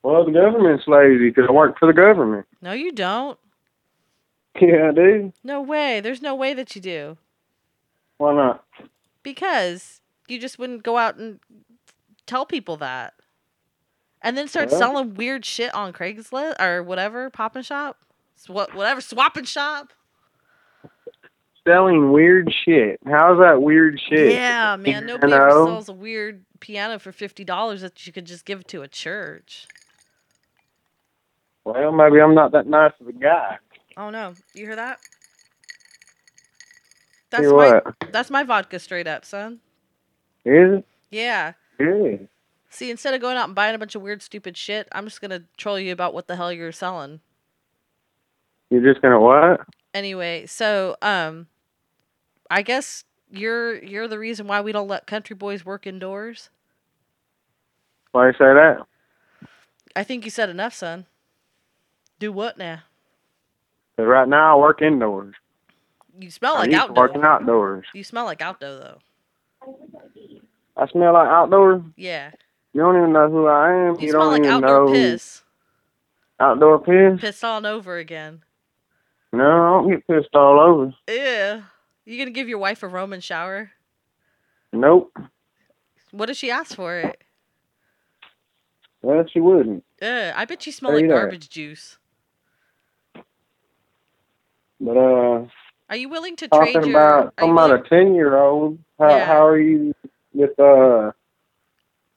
[0.04, 2.46] well, the government's lazy because I work for the government.
[2.62, 3.38] No, you don't.
[4.62, 5.34] Yeah, I do.
[5.44, 6.00] No way.
[6.02, 7.18] There's no way that you do.
[8.18, 8.64] Why not?
[9.24, 11.40] Because you just wouldn't go out and
[12.26, 13.14] tell people that.
[14.22, 17.98] And then start Well- selling weird shit on Craigslist or whatever, pop and shop.
[18.48, 19.94] What whatever, swap and shop.
[21.70, 23.00] Selling weird shit.
[23.06, 24.34] How's that weird shit?
[24.34, 25.06] Yeah, man.
[25.06, 28.82] Nobody ever sells a weird piano for fifty dollars that you could just give to
[28.82, 29.68] a church.
[31.64, 33.60] Well, maybe I'm not that nice of a guy.
[33.98, 35.00] Oh no, you hear that?
[37.30, 37.96] That's Hear my what?
[38.12, 39.60] that's my vodka straight up, son.
[40.46, 40.86] Is it?
[41.12, 41.54] Yeah.
[41.78, 42.30] Good.
[42.72, 45.22] See, instead of going out and buying a bunch of weird, stupid shit, I'm just
[45.22, 47.20] gonna troll you about what the hell you're selling.
[48.72, 49.62] You're just gonna what?
[49.94, 51.46] Anyway, so um,
[52.50, 56.50] I guess you're you're the reason why we don't let country boys work indoors.
[58.12, 58.80] Why you say that?
[59.96, 61.06] I think you said enough, son.
[62.20, 62.84] Do what now?
[63.98, 65.36] right now I work indoors.
[66.18, 66.96] You smell I like outdoor.
[66.96, 67.86] working outdoors.
[67.94, 68.98] You smell like outdoor though.
[70.78, 71.82] I smell like outdoors.
[71.98, 72.32] Yeah.
[72.74, 73.96] You don't even know who I am.
[73.96, 75.44] You, You, smell like outdoor piss.
[76.40, 77.20] outdoor piss.
[77.22, 78.44] Pissed on over again.
[79.34, 80.94] No, I don't get pissed all over.
[81.08, 81.62] Yeah.
[82.10, 83.70] You gonna give your wife a Roman shower?
[84.74, 85.16] Nope.
[86.10, 87.24] What does she ask for it?
[89.04, 89.84] Well, she wouldn't.
[90.02, 92.00] Ugh, I bet you smell like you garbage juice.
[94.82, 95.46] But uh,
[95.92, 96.90] Are you willing to trade your?
[96.90, 98.80] about are you talking about willing- a ten year old.
[98.98, 99.26] How Yeah.
[99.28, 99.94] how are you
[100.34, 101.12] with uh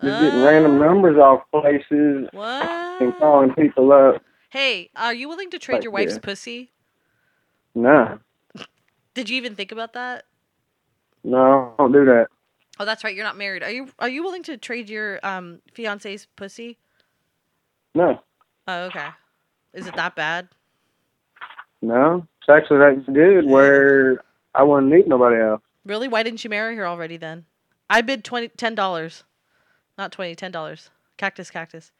[0.02, 3.02] just getting random numbers off places what?
[3.02, 4.22] and calling people up?
[4.48, 6.20] Hey, are you willing to trade Like your wife's this.
[6.22, 6.72] pussy?
[7.74, 8.18] No,
[9.14, 10.24] Did you even think about that?
[11.24, 12.26] no, don't do that.
[12.80, 13.14] Oh, that's right.
[13.14, 13.62] You're not married.
[13.62, 13.88] Are you?
[13.98, 16.78] Are you willing to trade your um fiance's pussy?
[17.94, 18.20] No,
[18.66, 19.08] Oh, okay.
[19.74, 20.48] Is it that bad?
[21.82, 22.26] no.
[22.40, 24.22] It's actually that good where
[24.54, 25.60] I wouldn't need nobody else.
[25.84, 26.08] Really?
[26.08, 27.44] Why didn't you marry her already then?
[27.90, 29.22] I bid twenty ten dollars.
[29.98, 30.90] Not twenty, ten dollars.
[31.18, 31.92] Cactus cactus.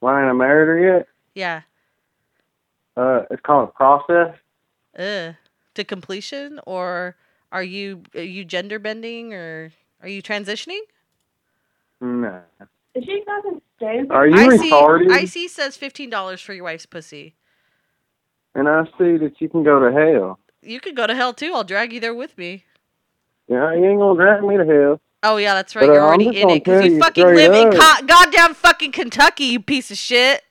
[0.00, 1.06] Why ain't I married her yet?
[1.34, 1.62] Yeah.
[2.96, 4.36] Uh, it's called a process.
[4.98, 5.34] Ugh.
[5.74, 7.16] To completion or
[7.50, 10.80] are you are you gender bending or are you transitioning?
[12.00, 12.40] No.
[12.94, 14.10] Is she fucking stupid?
[14.10, 15.22] Are you IC, retarded?
[15.22, 17.34] IC says fifteen dollars for your wife's pussy.
[18.54, 20.38] And I see that you can go to hell.
[20.62, 21.52] You could go to hell too.
[21.54, 22.64] I'll drag you there with me.
[23.48, 25.00] Yeah, you ain't gonna drag me to hell.
[25.22, 25.86] Oh yeah, that's right.
[25.86, 28.54] But, You're I'm already in it because you you fucking straight live in co- goddamn
[28.54, 30.42] fucking Kentucky, you piece of shit.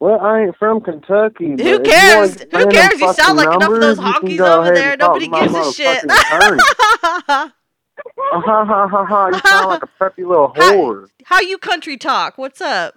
[0.00, 1.50] Well, I ain't from Kentucky.
[1.50, 2.40] Who if you cares?
[2.40, 3.00] Who cares?
[3.00, 4.96] You sound like enough of those numbers, honkies over there.
[4.96, 6.04] Nobody gives a shit.
[8.32, 9.28] Ha ha ha ha!
[9.28, 11.08] You sound like a preppy little whore.
[11.24, 12.38] How you country talk?
[12.38, 12.94] What's up?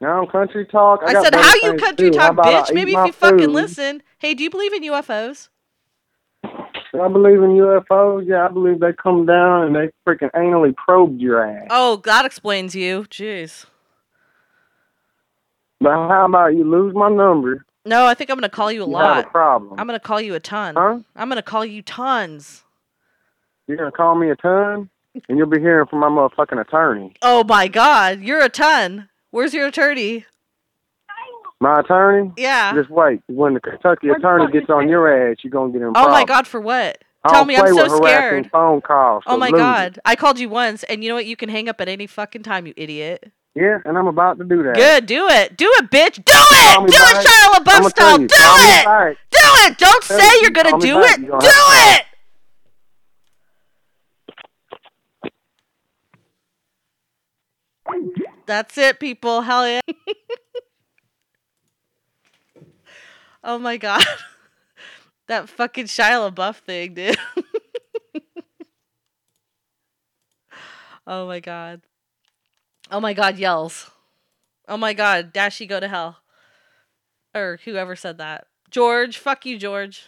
[0.00, 1.00] Now I'm country talk.
[1.02, 2.18] I, I said, how you country to do.
[2.18, 2.74] How talk, bitch?
[2.74, 4.02] Maybe if you fucking listen.
[4.18, 5.48] Hey, do you believe in UFOs?
[6.44, 8.26] I believe in UFOs.
[8.26, 11.68] Yeah, I believe they come down and they freaking anally probed your ass.
[11.70, 13.04] Oh, that explains you.
[13.04, 13.64] Jeez.
[15.80, 17.64] But how about you lose my number?
[17.84, 19.16] No, I think I'm gonna call you a You lot.
[19.16, 19.78] have a problem.
[19.78, 20.74] I'm gonna call you a ton.
[20.76, 20.98] Huh?
[21.14, 22.64] I'm gonna call you tons.
[23.68, 24.88] You're gonna call me a ton,
[25.28, 27.14] and you'll be hearing from my motherfucking attorney.
[27.22, 29.08] Oh my god, you're a ton.
[29.30, 30.24] Where's your attorney?
[31.60, 32.32] My attorney?
[32.36, 32.74] Yeah.
[32.74, 33.22] Just wait.
[33.28, 36.10] When the Kentucky attorney gets on your ass, you're gonna get in Oh trouble.
[36.10, 36.98] my god, for what?
[37.24, 38.48] I Tell me I'm so scared.
[38.52, 39.24] phone calls.
[39.26, 39.62] Oh my lose it.
[39.62, 39.98] god.
[40.04, 41.26] I called you once and you know what?
[41.26, 43.32] You can hang up at any fucking time, you idiot.
[43.56, 44.74] Yeah, and I'm about to do that.
[44.74, 45.56] Good, do it.
[45.56, 46.16] Do it, bitch.
[46.16, 46.26] Do it!
[46.26, 46.32] Do
[46.92, 47.16] back.
[47.16, 48.18] it, Shia LaBeouf style.
[48.18, 49.16] Do call it!
[49.30, 49.78] Do it!
[49.78, 51.26] Don't Tell say you, you're gonna call do it.
[51.26, 52.02] Gonna Do it!
[58.44, 59.40] That's it, people.
[59.40, 59.80] Hell yeah.
[63.42, 64.04] oh my god.
[65.28, 67.16] that fucking Shia LaBeouf thing, dude.
[71.06, 71.80] oh my god.
[72.90, 73.90] Oh my god, yells.
[74.68, 76.18] Oh my god, Dashy go to hell.
[77.34, 78.46] Or whoever said that.
[78.70, 80.06] George, fuck you, George.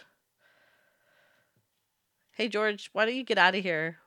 [2.31, 3.97] Hey George, why don't you get out of here?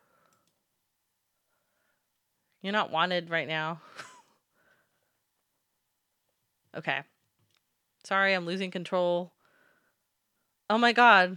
[2.63, 3.81] You're not wanted right now.
[6.75, 7.01] Okay.
[8.05, 9.33] Sorry, I'm losing control.
[10.71, 11.37] Oh my god.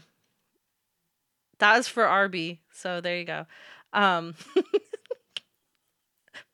[1.59, 2.61] That was for Arby.
[2.71, 3.45] So there you go.
[3.91, 4.35] Um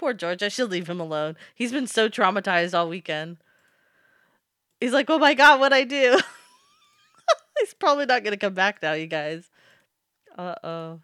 [0.01, 0.41] Poor George.
[0.41, 1.37] I should leave him alone.
[1.53, 3.37] He's been so traumatized all weekend.
[4.79, 6.19] He's like, "Oh my god, what I do?"
[7.59, 9.51] He's probably not going to come back now, you guys.
[10.35, 11.01] Uh-oh.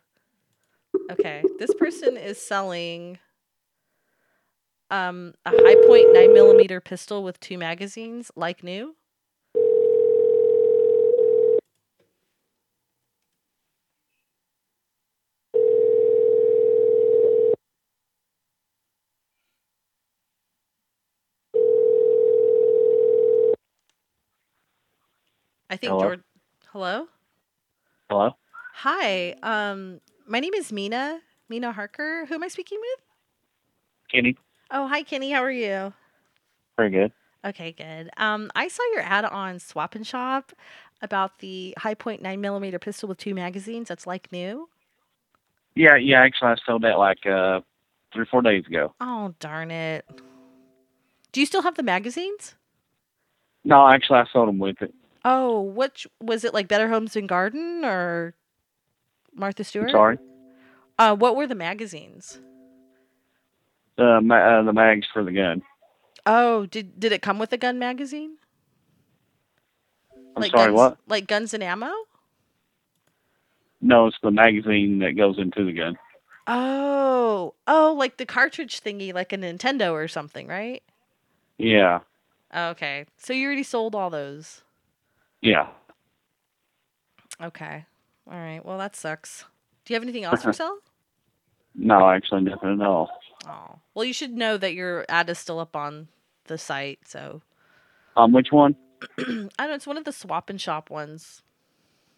[1.12, 1.44] Okay.
[1.60, 3.20] This person is selling
[4.90, 8.96] um a high point 9 millimeter pistol with two magazines like new.
[25.70, 26.02] I think Hello?
[26.02, 26.22] George
[26.72, 27.08] Hello?
[28.10, 28.32] Hello?
[28.76, 29.36] Hi.
[29.44, 31.20] Um my name is Mina.
[31.50, 32.26] Mina Harker.
[32.26, 33.06] Who am I speaking with?
[34.12, 34.36] Kenny?
[34.72, 35.32] Oh, hi Kenny.
[35.32, 35.94] How are you?
[36.78, 37.12] Very good.
[37.46, 38.10] Okay, good.
[38.18, 40.52] Um, I saw your ad on Swap and Shop
[41.02, 43.88] about the high point nine millimeter pistol with two magazines.
[43.88, 44.70] That's like new.
[45.76, 47.62] Yeah, yeah, actually I sold that like uh
[48.14, 48.94] three or four days ago.
[49.00, 50.06] Oh darn it!
[51.32, 52.56] Do you still have the magazines?
[53.64, 54.94] No, actually I sold them with it.
[55.30, 56.54] Oh, which was it?
[56.54, 58.34] Like Better Homes and Garden or
[59.34, 59.92] Martha Stewart?
[59.92, 60.18] Sorry.
[60.98, 62.40] Uh, what were the magazines?
[63.98, 65.64] The ma- uh, the mags for the gun.
[66.26, 68.38] Oh, did did it come with a gun magazine?
[70.34, 70.98] I'm like sorry, guns, what?
[71.08, 71.92] Like guns and ammo?
[73.82, 75.98] No, it's the magazine that goes into the gun.
[76.48, 80.84] Oh, oh, like the cartridge thingy, like a Nintendo or something, right?
[81.58, 82.00] Yeah.
[82.56, 84.62] Okay, so you already sold all those.
[85.42, 85.68] Yeah.
[87.42, 87.86] Okay,
[88.30, 88.66] all right.
[88.66, 89.46] Well, that sucks.
[89.86, 90.78] Do you have anything else for sale?
[91.76, 93.10] No, actually nothing at all.
[93.48, 96.08] Oh, well, you should know that your ad is still up on
[96.46, 97.00] the site.
[97.06, 97.42] So
[98.16, 98.76] Um, which one?
[99.20, 99.74] I don't know.
[99.76, 101.44] It's one of the swap and shop ones.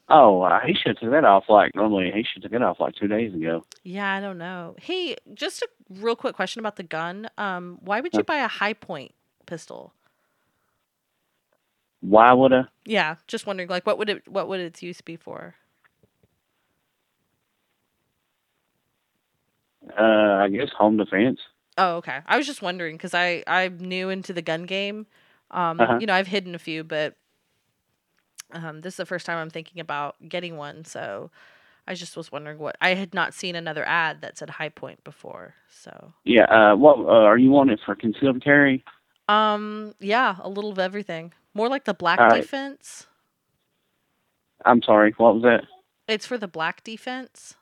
[0.07, 2.11] Oh, uh, he should have took that off like normally.
[2.11, 3.63] He should have took it off like two days ago.
[3.83, 4.75] Yeah, I don't know.
[4.81, 7.29] Hey, just a real quick question about the gun.
[7.37, 9.11] Um, why would you buy a high point
[9.45, 9.93] pistol?
[12.01, 12.63] Why would I?
[12.85, 13.69] Yeah, just wondering.
[13.69, 14.27] Like, what would it?
[14.27, 15.55] What would its use be for?
[19.97, 20.01] Uh,
[20.43, 21.39] I guess home defense.
[21.77, 22.19] Oh, okay.
[22.25, 25.07] I was just wondering because I I'm new into the gun game.
[25.51, 25.97] Um, Uh-huh.
[25.99, 27.15] you know, I've hidden a few, but
[28.51, 30.83] um, this is the first time I'm thinking about getting one.
[30.85, 31.29] So
[31.87, 35.03] I just was wondering what I had not seen another ad that said High Point
[35.03, 35.55] before.
[35.69, 36.45] So Yeah.
[36.45, 38.83] Uh, what uh, are you wanting it for concealed carry?
[39.27, 41.33] um, yeah, a little of everything.
[41.53, 42.41] More like the black All right.
[42.41, 43.07] defense.
[44.65, 45.13] I'm sorry.
[45.17, 45.63] What was that?
[46.07, 47.55] It's for the black defense.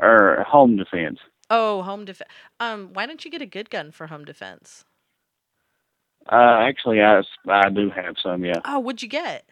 [0.00, 1.18] Or home defense?
[1.50, 2.30] Oh, home defense.
[2.58, 4.84] Um, why don't you get a good gun for home defense?
[6.30, 8.44] Uh, actually, I I do have some.
[8.44, 8.60] Yeah.
[8.64, 9.44] Oh, what'd you get?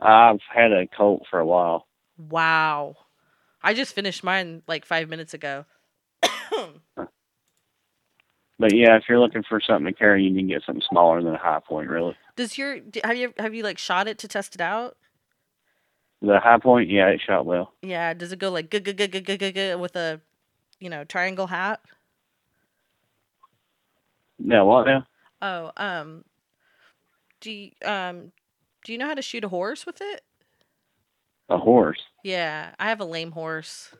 [0.00, 1.88] I've had a Colt for a while.
[2.16, 2.94] Wow.
[3.62, 5.64] I just finished mine like five minutes ago.
[8.58, 11.34] But yeah, if you're looking for something to carry, you can get something smaller than
[11.34, 11.88] a high point.
[11.88, 14.96] Really, Does your have you have you like shot it to test it out?
[16.20, 17.72] the high point, yeah, it shot well.
[17.82, 18.12] Yeah.
[18.14, 20.20] Does it go like g g g g g g g with a,
[20.80, 21.80] you know, triangle hat?
[24.38, 25.06] Now what now?
[25.40, 26.24] Oh, um,
[27.40, 28.32] do you, um,
[28.84, 30.22] do you know how to shoot a horse with it?
[31.48, 32.00] A horse?
[32.24, 33.94] Yeah, I have a lame horse.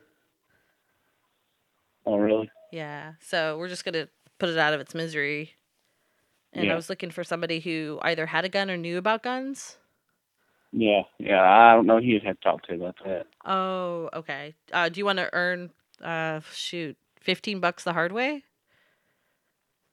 [2.05, 2.49] Oh, really?
[2.71, 4.07] Yeah, so we're just gonna
[4.39, 5.51] put it out of its misery.
[6.53, 9.77] And I was looking for somebody who either had a gun or knew about guns.
[10.71, 11.41] Yeah, yeah.
[11.41, 11.97] I don't know.
[11.99, 13.27] who You'd have to talk to about that.
[13.45, 14.55] Oh, okay.
[14.73, 15.69] Uh, do you want to earn,
[16.03, 18.43] uh, shoot, fifteen bucks the hard way?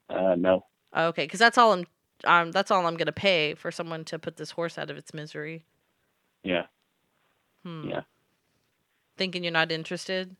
[0.08, 0.64] Uh, no.
[0.96, 1.86] Okay, because that's all I'm,
[2.24, 5.12] um, that's all I'm gonna pay for someone to put this horse out of its
[5.12, 5.64] misery.
[6.42, 6.66] Yeah,
[7.64, 7.88] Hmm.
[7.88, 8.00] yeah.
[9.18, 10.36] Thinking you're not interested?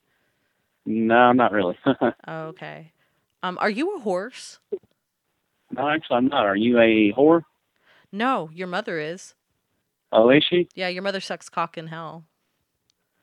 [0.86, 1.76] No, not really.
[2.28, 2.92] Oh, okay.
[3.42, 4.58] Um, are you a horse?
[5.70, 6.46] no, actually, I'm not.
[6.46, 7.42] Are you a whore?
[8.12, 9.34] No, your mother is.
[10.12, 10.68] Oh, is she?
[10.74, 12.24] Yeah, your mother sucks cock in hell.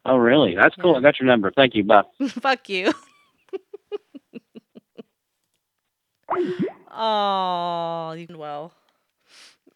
[0.06, 0.56] Oh, really?
[0.56, 0.96] That's cool.
[0.96, 1.52] I got your number.
[1.56, 1.84] Thank you.
[1.84, 2.04] Bye.
[2.28, 2.92] Fuck you.
[6.96, 8.74] Oh, you well.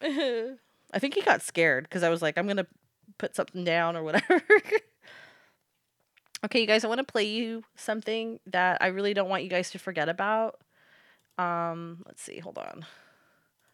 [0.00, 2.66] I think he got scared because I was like, I'm gonna
[3.18, 4.40] put something down or whatever.
[6.44, 9.48] Okay, you guys, I want to play you something that I really don't want you
[9.48, 10.60] guys to forget about.
[11.36, 12.84] Um, let's see, hold on.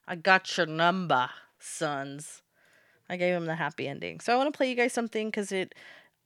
[0.06, 2.42] I got your number, sons.
[3.08, 4.20] I gave him the happy ending.
[4.20, 5.74] So I want to play you guys something because it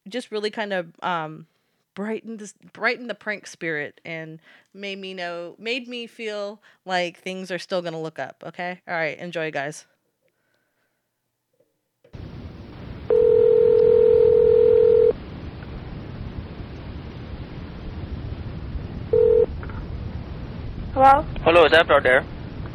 [0.08, 1.46] just really kind of um
[1.94, 4.40] brightened this brightened the prank spirit and
[4.72, 8.42] made me know made me feel like things are still gonna look up.
[8.46, 9.86] Okay, all right, enjoy, guys.
[21.48, 21.62] Hello?
[21.62, 22.24] Hello, is Aptar there?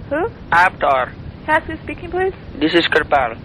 [0.09, 0.29] Who?
[0.51, 1.11] Aptar.
[1.45, 2.33] Can I ask who's speaking, please?
[2.55, 3.37] This is Kirpal.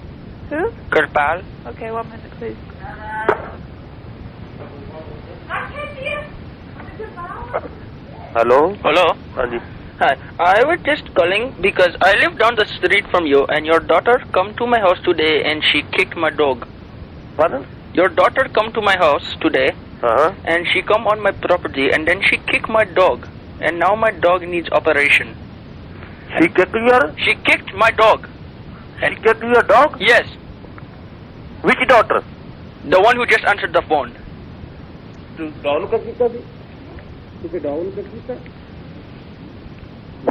[0.48, 0.70] Who?
[0.88, 1.44] Kirpal?
[1.66, 2.56] Okay, one minute, please.
[8.32, 8.74] Hello?
[8.76, 9.12] Hello?
[9.98, 10.16] Hi.
[10.40, 14.22] I was just calling because I live down the street from you and your daughter
[14.32, 16.66] come to my house today and she kicked my dog.
[17.36, 17.66] Pardon?
[17.92, 19.72] Your daughter come to my house today
[20.02, 20.32] uh-huh.
[20.46, 23.28] and she come on my property and then she kicked my dog
[23.60, 25.36] and now my dog needs operation.
[26.38, 27.14] She kicked your?
[27.18, 28.28] She kicked my dog.
[29.00, 29.96] And she kicked your dog?
[30.00, 30.26] Yes.
[31.62, 32.22] Which daughter?
[32.84, 34.12] The one who just answered the phone.
[35.36, 35.90] Down down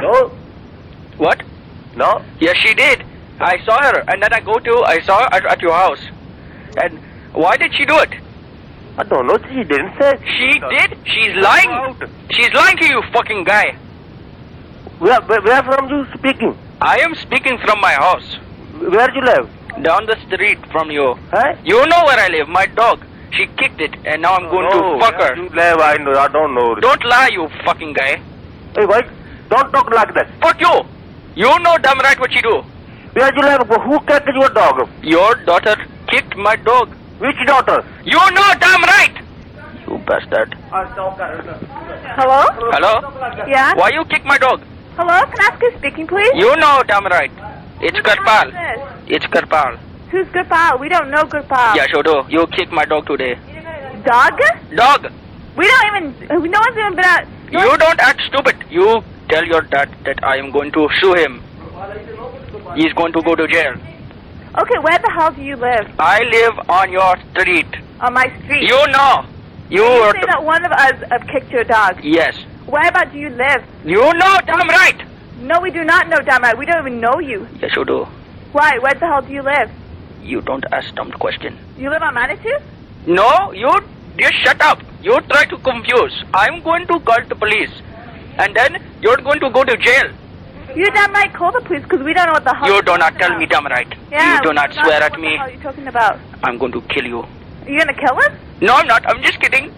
[0.00, 0.28] No.
[1.16, 1.42] What?
[1.96, 2.22] No.
[2.40, 3.04] Yes, she did.
[3.40, 6.00] I saw her, and then I go to I saw her at, at your house.
[6.82, 6.98] And
[7.32, 8.10] why did she do it?
[8.98, 9.38] I don't know.
[9.38, 10.18] She didn't say.
[10.36, 10.98] She did.
[11.06, 11.94] She's lying.
[12.30, 13.76] She's lying to you, fucking guy.
[14.98, 16.58] Where, where, where from you speaking?
[16.80, 18.34] I am speaking from my house.
[18.80, 19.48] Where do you live?
[19.82, 21.14] Down the street from you.
[21.30, 21.54] Huh?
[21.64, 22.48] You know where I live.
[22.48, 23.04] My dog.
[23.30, 25.36] She kicked it, and now I'm going to fuck her.
[25.36, 25.78] You live.
[25.78, 26.18] I know.
[26.18, 26.74] I don't know.
[26.74, 28.16] Don't lie, you fucking guy.
[28.74, 29.02] Hey, why?
[29.48, 30.28] Don't talk like that.
[30.40, 30.74] Fuck you.
[31.36, 32.64] You know damn right what she do.
[33.12, 33.68] Where do you live?
[33.68, 34.88] Who kicked your dog?
[35.04, 35.76] Your daughter
[36.08, 36.97] kicked my dog.
[37.18, 37.84] Which daughter?
[38.04, 39.16] You know damn right.
[39.86, 40.54] You bastard.
[42.18, 42.44] Hello?
[42.72, 42.92] Hello?
[43.48, 43.74] Yeah?
[43.74, 44.62] Why you kick my dog?
[44.96, 45.18] Hello?
[45.26, 46.30] Can I ask who's speaking, please?
[46.34, 47.30] You know damn right.
[47.80, 48.52] It's Karpal.
[49.08, 49.78] It's Karpal.
[50.10, 50.78] Who's Gopal?
[50.78, 51.76] We don't know Gopal.
[51.76, 52.24] Yeah, sure do.
[52.28, 53.34] You kicked my dog today.
[54.04, 54.40] Dog?
[54.74, 55.12] Dog.
[55.56, 56.28] We don't even.
[56.50, 57.24] No one's even been out.
[57.50, 58.56] You don't act stupid.
[58.70, 61.42] You tell your dad that I am going to sue him.
[62.74, 63.74] He's going to go to jail.
[64.60, 65.88] Okay, where the hell do you live?
[66.00, 67.68] I live on your street.
[68.00, 68.62] On my street.
[68.68, 69.24] You know.
[69.70, 72.00] You You say that one of us have kicked your dog.
[72.02, 72.36] Yes.
[72.66, 73.62] Where about do you live?
[73.84, 75.00] You know damn right.
[75.40, 76.58] No, we do not know, damn right.
[76.58, 77.46] We don't even know you.
[77.60, 78.04] Yes, you do.
[78.52, 78.78] Why?
[78.78, 79.70] Where the hell do you live?
[80.22, 81.56] You don't ask dumb question.
[81.78, 82.58] You live on Manitou?
[83.06, 83.70] No, you
[84.18, 84.82] just shut up.
[85.02, 86.24] You try to confuse.
[86.34, 87.70] I'm going to call the police.
[88.38, 90.10] And then you're going to go to jail.
[90.76, 92.68] You damn right call the police because we don't know what the hell.
[92.68, 93.38] You do not tell about.
[93.40, 93.88] me damn right.
[94.10, 95.30] Yeah, you do not swear what at me.
[95.30, 96.18] the hell you're talking about.
[96.42, 97.24] I'm going to kill you.
[97.66, 98.32] You gonna kill us?
[98.60, 99.06] No, I'm not.
[99.08, 99.72] I'm just kidding.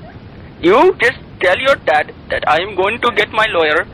[0.61, 3.86] You just tell your dad that I am going to get my lawyer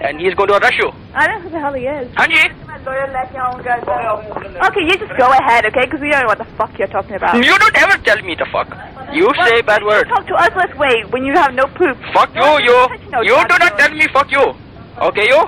[0.00, 0.90] and he's going to arrest you.
[1.14, 2.08] I don't know who the hell he is.
[2.16, 2.66] Hanji?
[2.66, 4.20] My lawyer let your own guy go.
[4.66, 5.84] Okay, you just go ahead, okay?
[5.84, 7.36] Because we don't know what the fuck you're talking about.
[7.36, 8.68] You don't ever tell me to fuck.
[9.12, 10.08] You say bad words.
[10.08, 11.96] Talk to us, let's wait, when you have no proof.
[12.12, 12.78] Fuck you, you.
[13.22, 14.54] You do not tell me fuck you.
[14.98, 15.44] Okay, you?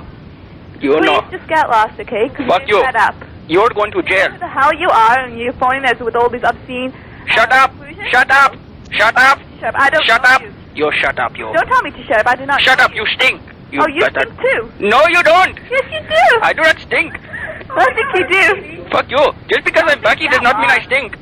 [0.81, 1.27] You Please know.
[1.31, 2.29] just get lost, okay?
[2.29, 2.83] 'Cause Fuck you're.
[2.83, 3.15] Shut up.
[3.47, 4.31] You're going to jail.
[4.31, 6.91] Who the hell you are and you're phoning us with all these obscene...
[7.27, 7.71] Shut up.
[8.11, 8.55] Shut up.
[8.91, 9.39] Shut up.
[9.59, 9.81] Shut up.
[9.81, 10.41] I don't Shut know up.
[10.41, 10.53] you.
[10.75, 11.45] You shut up, you.
[11.53, 12.27] Don't tell me to shut up.
[12.27, 13.41] I do not Shut know up, you stink.
[13.71, 14.71] You oh, you better- stink too.
[14.79, 15.57] No, you don't.
[15.71, 16.39] Yes, you do.
[16.41, 17.13] I do not stink.
[17.69, 18.27] I think you
[18.83, 18.89] do.
[18.89, 19.33] Fuck you.
[19.49, 21.15] Just because I'm Becky does not mean I stink.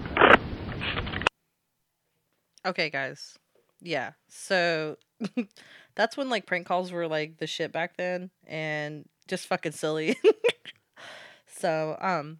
[2.65, 3.37] Okay, guys.
[3.81, 4.11] Yeah.
[4.29, 4.97] So
[5.95, 10.17] that's when like prank calls were like the shit back then and just fucking silly.
[11.47, 12.39] so, um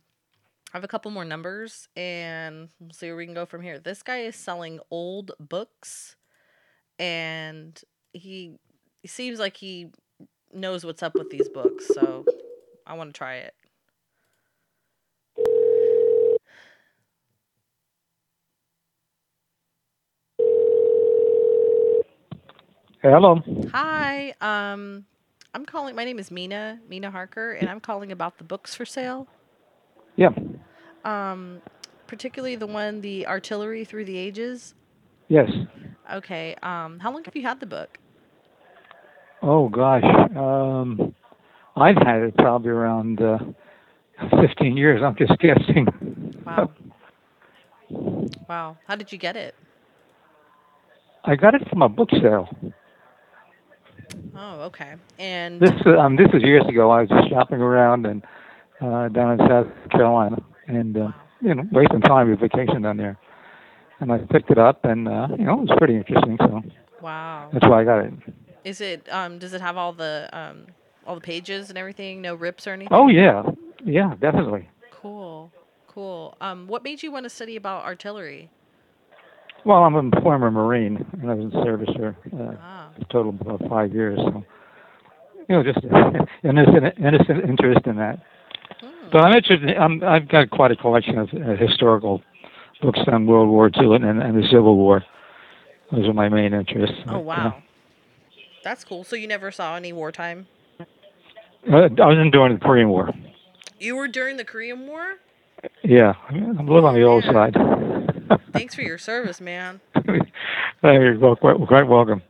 [0.74, 3.80] I have a couple more numbers and we'll see where we can go from here.
[3.80, 6.16] This guy is selling old books
[6.98, 7.80] and
[8.14, 8.58] he,
[9.04, 9.92] he seems like he
[10.52, 12.28] knows what's up with these books, so
[12.88, 13.54] I want to try it.
[23.02, 23.42] Hello.
[23.74, 24.34] Hi.
[24.42, 25.06] Um
[25.54, 28.86] I'm calling my name is Mina, Mina Harker, and I'm calling about the books for
[28.86, 29.28] sale.
[30.16, 30.30] Yeah.
[31.06, 31.62] Um
[32.08, 34.74] particularly the one The Artillery Through the Ages.
[35.28, 35.50] Yes.
[36.12, 36.56] Okay.
[36.62, 38.00] Um how long have you had the book?
[39.44, 40.04] Oh gosh.
[40.36, 41.14] Um,
[41.76, 43.40] I've had it probably around uh,
[44.42, 45.02] 15 years.
[45.04, 45.88] I'm just guessing.
[46.46, 46.72] Wow.
[48.48, 48.78] wow.
[48.88, 49.54] How did you get it?
[51.26, 52.48] I got it from a book sale.
[54.36, 54.96] Oh, okay.
[55.20, 56.92] And This um this was years ago.
[56.92, 58.24] I was just shopping around and
[58.82, 61.12] uh, down in South Carolina, and uh,
[61.42, 63.18] you know, wasting time with vacation down there.
[64.00, 66.38] And I picked it up, and uh, you know, it was pretty interesting.
[66.40, 66.62] So
[67.02, 67.50] wow.
[67.54, 68.14] that's why I got it.
[68.64, 70.68] Is it um does it have all the um
[71.06, 72.22] all the pages and everything?
[72.22, 72.90] No rips or anything?
[72.92, 73.44] Oh yeah,
[73.86, 74.70] yeah, definitely.
[74.92, 75.52] Cool.
[75.88, 76.36] Cool.
[76.42, 78.50] Um what made you want to study about artillery?
[79.66, 82.90] Well, I'm a former Marine, and I was in service for uh, Ah.
[83.00, 84.18] a total of about five years.
[84.20, 84.44] So,
[85.48, 88.20] you know, just an innocent, innocent interest in that.
[88.82, 89.10] Hmm.
[89.12, 89.76] But I'm interested.
[89.78, 92.22] I'm, I've got quite a collection of uh, historical
[92.82, 95.04] books on World War II and, and the Civil War.
[95.92, 96.98] Those are my main interests.
[97.08, 97.62] Oh wow,
[98.64, 99.04] that's cool.
[99.04, 100.48] So you never saw any wartime?
[100.80, 103.12] Uh, I was in during the Korean War.
[103.80, 105.14] You were during the Korean War.
[105.84, 107.56] Yeah, I'm a little on the old side.
[108.52, 109.82] Thanks for your service, man.
[110.84, 112.22] You're quite, quite welcome.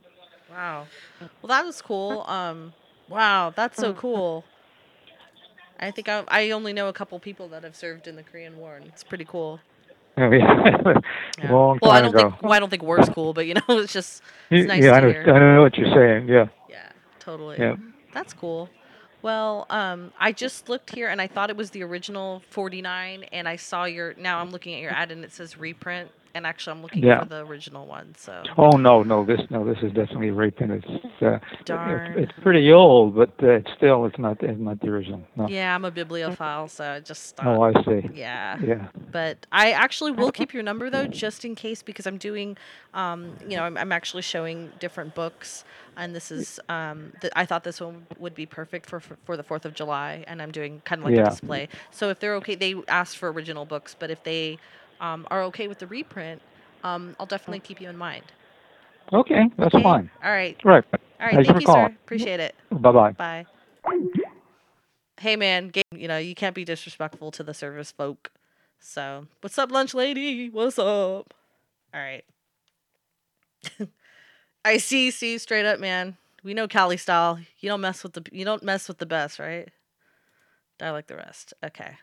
[0.50, 0.86] Wow.
[1.20, 2.24] Well, that was cool.
[2.28, 2.72] Um,
[3.08, 4.44] wow, that's so cool.
[5.80, 8.56] I think I, I only know a couple people that have served in the Korean
[8.56, 9.60] War, and it's pretty cool.
[10.16, 11.50] Yeah.
[11.50, 12.30] Long Well, I time don't ago.
[12.30, 14.94] think well, I don't think war's cool, but you know, it's just it's nice yeah,
[14.94, 15.34] I to know, hear.
[15.34, 16.28] I know what you're saying.
[16.28, 16.46] Yeah.
[16.68, 16.88] Yeah.
[17.18, 17.58] Totally.
[17.58, 17.74] Yeah.
[18.12, 18.68] That's cool.
[19.24, 23.48] Well, um, I just looked here and I thought it was the original 49, and
[23.48, 24.12] I saw your.
[24.18, 27.20] Now I'm looking at your ad and it says reprint, and actually I'm looking Yeah.
[27.22, 28.14] for the original one.
[28.18, 28.42] So.
[28.58, 30.70] Oh no, no, this no, this is definitely raping.
[30.70, 32.12] It's uh, Darn.
[32.18, 35.22] It's, it's pretty old, but uh, it's still it's not it's not the original.
[35.36, 35.48] No.
[35.48, 37.46] Yeah, I'm a bibliophile, so I just thought.
[37.46, 38.10] Oh, I see.
[38.14, 38.58] Yeah.
[38.64, 38.88] Yeah.
[39.12, 42.56] But I actually will keep your number though, just in case, because I'm doing,
[42.94, 45.64] um, you know, I'm, I'm actually showing different books,
[45.96, 49.36] and this is, um, th- I thought this one would be perfect for for, for
[49.36, 51.26] the Fourth of July, and I'm doing kind of like Yeah.
[51.26, 51.68] a display.
[51.92, 54.58] So if they're okay, they asked for original books, but if they
[55.04, 56.42] um, are okay with the reprint,
[56.82, 58.32] um, I'll definitely keep you in mind.
[59.12, 59.82] Okay, that's Okay?
[59.82, 60.10] fine.
[60.24, 60.56] All right.
[60.64, 60.84] Right.
[61.20, 61.34] All right.
[61.36, 61.92] Thanks thank you, calling.
[61.92, 61.96] sir.
[62.04, 62.54] Appreciate it.
[62.70, 63.14] Bye-bye.
[63.18, 63.46] Bye.
[65.20, 65.68] Hey, man.
[65.68, 68.32] Gabe, you know, you can't be disrespectful to the service folk.
[68.80, 70.48] So, what's up, lunch lady?
[70.50, 71.34] What's up?
[71.94, 72.24] All right.
[74.64, 76.16] I see, see, straight up, man.
[76.42, 77.38] We know Cali style.
[77.60, 79.68] You don't mess with the you don't mess with the best, right?
[80.80, 81.54] I like the rest.
[81.64, 81.96] Okay.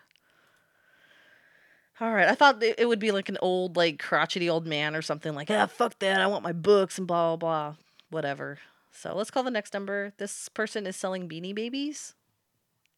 [1.99, 2.27] All right.
[2.27, 5.51] I thought it would be like an old, like crotchety old man or something like,
[5.51, 6.21] ah, fuck that.
[6.21, 7.75] I want my books and blah blah blah.
[8.09, 8.57] Whatever.
[8.91, 10.13] So let's call the next number.
[10.17, 12.15] This person is selling beanie babies.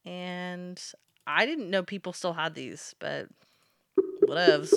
[0.06, 0.82] And
[1.28, 3.28] I didn't know people still had these, but
[4.28, 4.74] whatevs.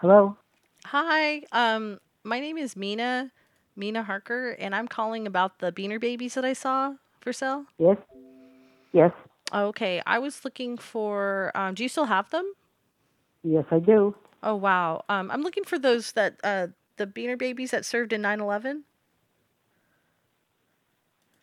[0.00, 0.36] Hello?
[0.86, 3.32] Hi, um, my name is Mina,
[3.76, 7.66] Mina Harker, and I'm calling about the beaner babies that I saw for sale.
[7.78, 7.96] Yes?
[8.92, 9.12] Yes.
[9.52, 11.52] Okay, I was looking for.
[11.54, 12.52] Um, do you still have them?
[13.42, 14.14] Yes, I do.
[14.42, 15.04] Oh wow.
[15.08, 18.82] Um, I'm looking for those that uh the beaner babies that served in 9/11.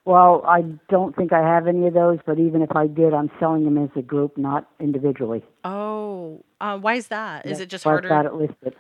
[0.06, 3.32] Well, I don't think I have any of those, but even if I did, I'm
[3.40, 5.44] selling them as a group, not individually.
[5.64, 7.48] Oh, uh, why is that?
[7.48, 8.14] Is it just harder?
[8.14, 8.76] I've got it listed.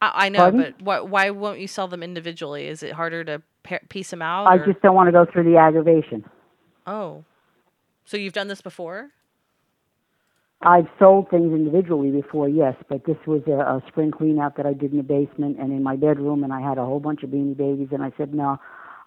[0.00, 0.60] I, I know, Pardon?
[0.60, 2.68] but why why won't you sell them individually?
[2.68, 3.42] Is it harder to
[3.88, 4.46] piece them out?
[4.46, 6.24] I or- just don't want to go through the aggravation.
[6.86, 7.24] Oh,
[8.04, 9.10] so you've done this before?
[10.62, 14.64] I've sold things individually before, yes, but this was a, a spring clean out that
[14.64, 17.22] I did in the basement and in my bedroom, and I had a whole bunch
[17.22, 18.58] of beanie babies, and I said, no,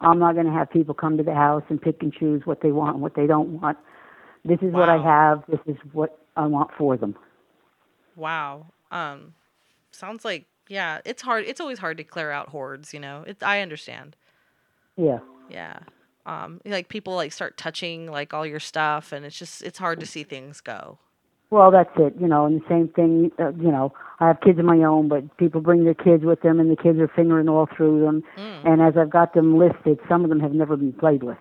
[0.01, 2.61] I'm not going to have people come to the house and pick and choose what
[2.61, 3.77] they want and what they don't want.
[4.45, 5.43] This is what I have.
[5.49, 7.15] This is what I want for them.
[8.15, 8.67] Wow.
[8.91, 9.33] Um,
[9.91, 10.99] sounds like yeah.
[11.03, 11.45] It's hard.
[11.45, 12.93] It's always hard to clear out hordes.
[12.93, 13.23] You know.
[13.27, 13.43] It.
[13.43, 14.15] I understand.
[14.95, 15.19] Yeah.
[15.49, 15.79] Yeah.
[16.25, 19.99] Um, like people like start touching like all your stuff, and it's just it's hard
[19.99, 20.99] to see things go.
[21.51, 24.59] Well, that's it, you know, and the same thing, uh, you know, I have kids
[24.59, 27.49] of my own, but people bring their kids with them and the kids are fingering
[27.49, 28.23] all through them.
[28.37, 28.73] Mm.
[28.73, 31.37] And as I've got them listed, some of them have never been played with.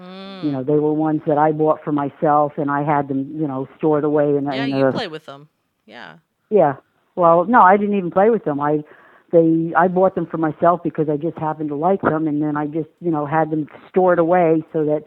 [0.00, 0.44] Mm.
[0.44, 3.46] You know, they were ones that I bought for myself and I had them, you
[3.46, 5.48] know, stored away in, Yeah, in you play with them.
[5.84, 6.18] Yeah.
[6.48, 6.76] Yeah.
[7.14, 8.60] Well, no, I didn't even play with them.
[8.60, 8.84] I
[9.32, 12.56] they I bought them for myself because I just happened to like them and then
[12.56, 15.04] I just, you know, had them stored away so that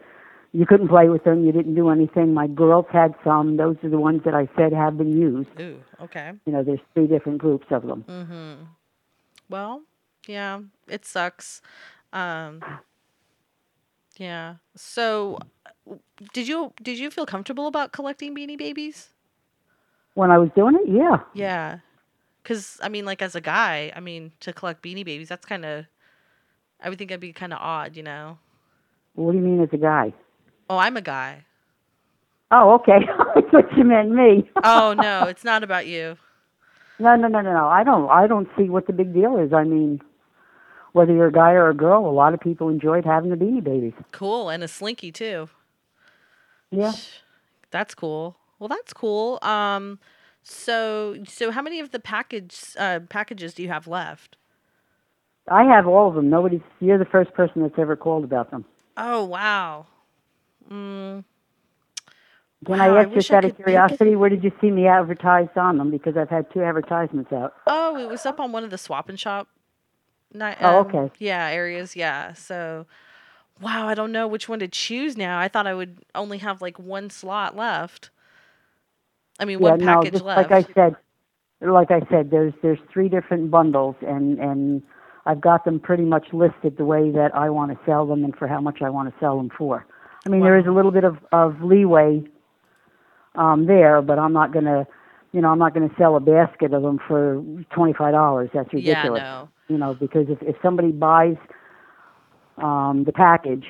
[0.52, 2.34] you couldn't play with them, you didn't do anything.
[2.34, 3.56] My girls had some.
[3.56, 5.48] Those are the ones that I said have been used.
[5.60, 5.78] Ooh.
[6.02, 6.32] Okay.
[6.44, 8.04] You know, there's three different groups of them.
[8.08, 8.64] Mm-hmm.
[9.48, 9.82] Well,
[10.26, 11.62] yeah, it sucks.
[12.12, 12.64] Um,
[14.16, 14.56] yeah.
[14.76, 15.38] So,
[16.32, 19.10] did you did you feel comfortable about collecting Beanie Babies?
[20.14, 21.18] When I was doing it, yeah.
[21.32, 21.78] Yeah.
[22.42, 25.64] Cause I mean, like as a guy, I mean, to collect Beanie Babies, that's kind
[25.64, 25.86] of.
[26.82, 28.38] I would think that'd be kind of odd, you know.
[29.14, 30.14] What do you mean as a guy?
[30.70, 31.44] Oh, I'm a guy.
[32.52, 33.00] Oh, okay.
[33.36, 34.48] I thought you meant me.
[34.62, 36.16] Oh no, it's not about you.
[37.00, 37.66] No, no, no, no, no.
[37.66, 38.08] I don't.
[38.08, 39.52] I don't see what the big deal is.
[39.52, 40.00] I mean,
[40.92, 43.64] whether you're a guy or a girl, a lot of people enjoyed having the beanie
[43.64, 43.94] babies.
[44.12, 45.48] Cool, and a slinky too.
[46.70, 46.92] Yeah.
[47.72, 48.36] That's cool.
[48.60, 49.38] Well, that's cool.
[49.42, 49.98] Um,
[50.42, 54.36] So, so how many of the package uh, packages do you have left?
[55.48, 56.30] I have all of them.
[56.30, 56.60] Nobody's.
[56.80, 58.64] You're the first person that's ever called about them.
[58.96, 59.86] Oh wow.
[60.72, 61.24] Mm,
[62.66, 64.00] Can Wow, I I ask wish just out of could pick it.
[64.00, 65.90] curiosity, where did you see me advertised on them?
[65.90, 67.54] Because I've had two advertisements out.
[67.66, 69.48] oh, it was up on one of the swap and shop.
[70.34, 71.12] Ni- Oh, um, okay.
[71.18, 71.96] Yeah, areas.
[71.96, 72.34] Yeah.
[72.34, 72.86] So,
[73.60, 75.40] wow, I don't know which one to choose now.
[75.40, 78.10] I thought I would only have like one slot left.
[79.40, 80.36] I mean, yeah, one no, package just left.
[80.36, 80.96] like I said,
[81.62, 84.82] like I said, there's there's three different bundles, and and
[85.26, 88.36] I've got them pretty much listed the way that I want to sell them and
[88.36, 89.86] for how much I want to sell them for.
[90.26, 92.22] I mean, there is a little bit of of leeway
[93.36, 94.86] um, there, but I'm not gonna,
[95.32, 97.42] you know, I'm not gonna sell a basket of them for
[97.74, 98.50] twenty five dollars.
[98.52, 99.22] That's Yeah, ridiculous.
[99.22, 99.48] no.
[99.68, 101.36] You know, because if if somebody buys
[102.58, 103.66] um, the package,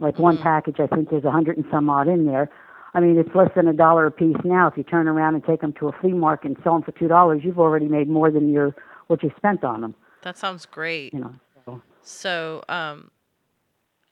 [0.00, 0.42] like one Mm-hmm.
[0.42, 2.48] package, I think there's a hundred and some odd in there.
[2.94, 4.66] I mean, it's less than a dollar a piece now.
[4.68, 6.92] If you turn around and take them to a flea market and sell them for
[6.92, 8.74] two dollars, you've already made more than your
[9.06, 9.94] what you spent on them.
[10.22, 11.12] That sounds great.
[11.12, 11.34] You know.
[11.64, 11.82] So.
[12.02, 13.10] So, um,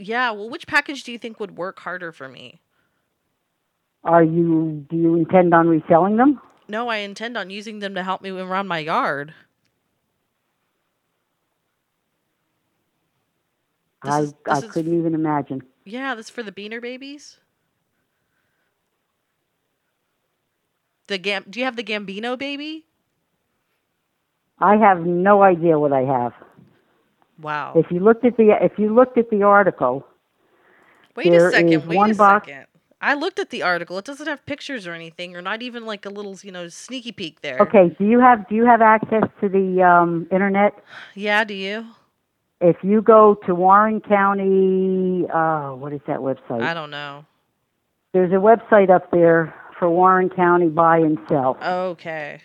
[0.00, 0.30] yeah.
[0.32, 2.60] Well, which package do you think would work harder for me?
[4.04, 4.86] Are you?
[4.88, 6.40] Do you intend on reselling them?
[6.68, 9.34] No, I intend on using them to help me around my yard.
[14.02, 15.62] This I is- I couldn't even imagine.
[15.84, 17.38] Yeah, this is for the Beaner babies.
[21.08, 21.44] The gam.
[21.50, 22.86] Do you have the Gambino baby?
[24.58, 26.32] I have no idea what I have.
[27.40, 27.72] Wow.
[27.76, 30.06] If you looked at the if you looked at the article,
[31.16, 31.86] Wait a second.
[31.86, 32.46] Wait one a box.
[32.46, 32.66] second.
[33.02, 33.96] I looked at the article.
[33.96, 37.12] It doesn't have pictures or anything, or not even like a little, you know, sneaky
[37.12, 37.58] peek there.
[37.60, 40.74] Okay, do you have do you have access to the um, internet?
[41.14, 41.44] Yeah.
[41.44, 41.86] Do you?
[42.60, 46.60] If you go to Warren County, uh, what is that website?
[46.60, 47.24] I don't know.
[48.12, 51.56] There's a website up there for Warren County buy and sell.
[51.62, 52.42] Okay.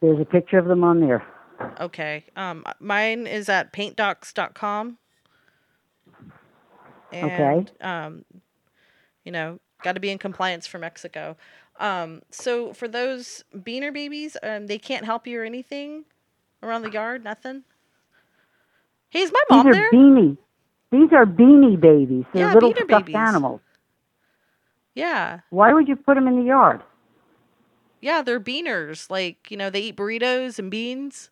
[0.00, 1.26] There's a picture of them on there.
[1.80, 2.24] Okay.
[2.36, 4.98] Um, mine is at paintdocs.com.
[7.12, 7.66] And, Okay.
[7.80, 8.24] Um,
[9.24, 11.36] you know, got to be in compliance for Mexico.
[11.80, 16.04] Um, so for those beaner babies, um, they can't help you or anything
[16.62, 17.24] around the yard.
[17.24, 17.64] Nothing.
[19.10, 19.90] Hey, is my mom These are there?
[19.92, 20.38] beanie.
[20.92, 22.24] These are beanie babies.
[22.34, 23.14] They're Yeah, little beaner stuffed babies.
[23.14, 23.60] animals.
[24.94, 25.40] Yeah.
[25.50, 26.82] Why would you put them in the yard?
[28.00, 29.10] Yeah, they're beaners.
[29.10, 31.30] Like, you know, they eat burritos and beans.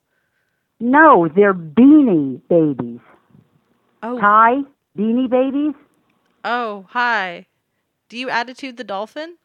[0.79, 3.01] No, they're beanie babies.
[4.03, 4.19] Oh.
[4.21, 4.57] Hi,
[4.97, 5.75] beanie babies.
[6.45, 7.47] Oh, hi.
[8.09, 9.37] Do you attitude the dolphin?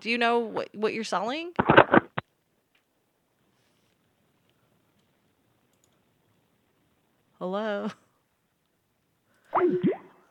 [0.00, 1.52] Do you know what what you're selling?
[7.38, 7.88] Hello.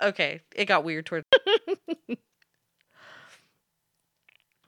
[0.02, 1.26] Okay, it got weird towards.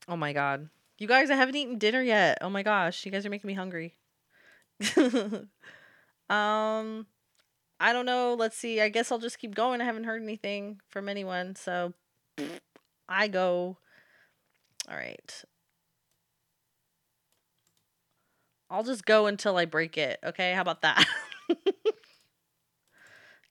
[0.07, 0.69] oh my god.
[0.97, 2.37] You guys, I haven't eaten dinner yet.
[2.41, 3.95] Oh my gosh, you guys are making me hungry.
[6.29, 7.07] um
[7.79, 8.35] I don't know.
[8.37, 8.79] Let's see.
[8.79, 9.81] I guess I'll just keep going.
[9.81, 11.93] I haven't heard anything from anyone, so
[13.09, 13.77] I go.
[14.89, 15.43] All right.
[18.69, 20.19] I'll just go until I break it.
[20.23, 21.05] Okay, how about that?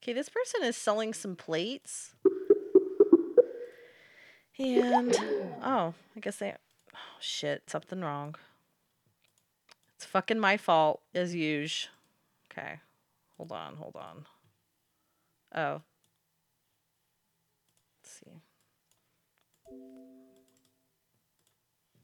[0.03, 2.15] okay, this person is selling some plates.
[4.59, 5.17] And
[5.63, 6.55] oh, I guess they
[7.25, 8.37] shit, something wrong.
[9.97, 11.91] It's fucking my fault as usual.
[12.53, 12.81] Okay.
[13.37, 14.27] Hold on, hold on.
[15.55, 15.83] Oh.
[18.03, 18.41] Let's see.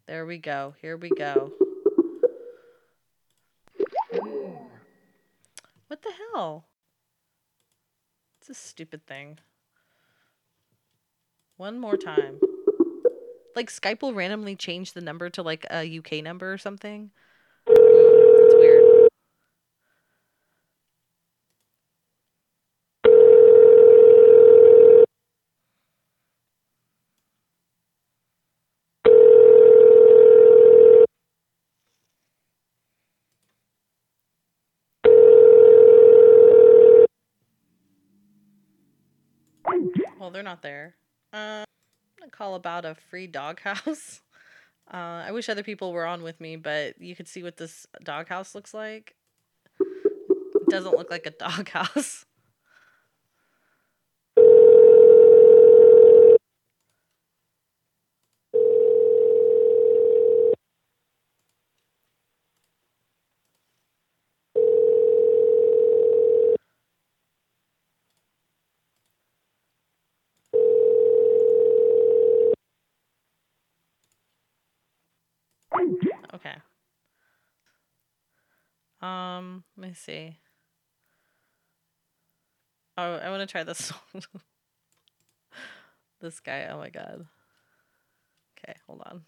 [0.06, 0.74] There we go.
[0.80, 1.52] Here we go.
[5.86, 6.64] What the hell?
[8.40, 9.38] It's a stupid thing.
[11.56, 12.40] One more time.
[13.56, 17.10] Like Skype will randomly change the number to like a UK number or something.
[17.66, 19.08] That's weird.
[40.18, 40.96] Well, they're not there.
[41.32, 41.64] Uh,
[42.30, 44.20] call about a free doghouse.
[44.92, 47.86] Uh, I wish other people were on with me, but you could see what this
[48.02, 49.14] doghouse looks like.
[49.78, 52.26] It doesn't look like a doghouse.
[79.00, 80.38] Um, let me see.
[82.98, 83.78] Oh, I want to try this
[84.12, 84.22] song.
[86.20, 86.68] this guy.
[86.70, 87.26] Oh my god.
[88.58, 89.22] Okay, hold on.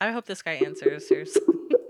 [0.00, 1.06] I hope this guy answers.
[1.06, 1.42] Seriously.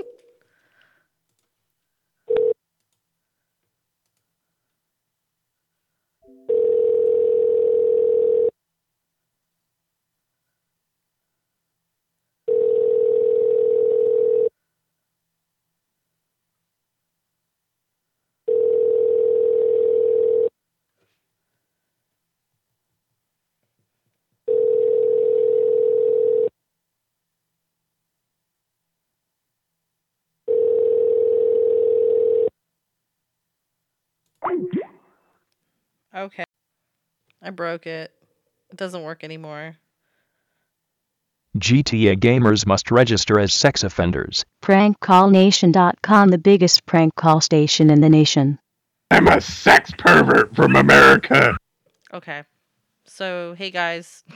[36.14, 36.44] Okay.
[37.42, 38.12] I broke it.
[38.70, 39.76] It doesn't work anymore.
[41.58, 44.44] GTA gamers must register as sex offenders.
[44.62, 48.58] PrankCallNation.com, the biggest prank call station in the nation.
[49.10, 51.56] I'm a sex pervert from America.
[52.14, 52.44] Okay.
[53.04, 54.24] So, hey guys.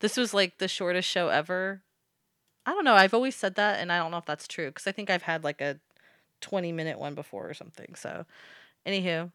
[0.00, 1.80] This was like the shortest show ever.
[2.66, 2.94] I don't know.
[2.94, 5.22] I've always said that, and I don't know if that's true because I think I've
[5.22, 5.78] had like a
[6.40, 7.94] 20 minute one before or something.
[7.94, 8.26] So,
[8.84, 9.30] anywho,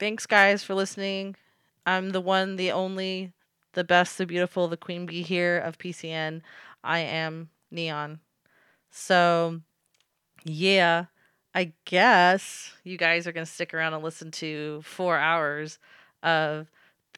[0.00, 1.36] thanks guys for listening.
[1.84, 3.32] I'm the one, the only,
[3.74, 6.40] the best, the beautiful, the queen bee here of PCN.
[6.82, 8.20] I am Neon.
[8.90, 9.60] So,
[10.42, 11.04] yeah,
[11.54, 15.78] I guess you guys are going to stick around and listen to four hours
[16.22, 16.68] of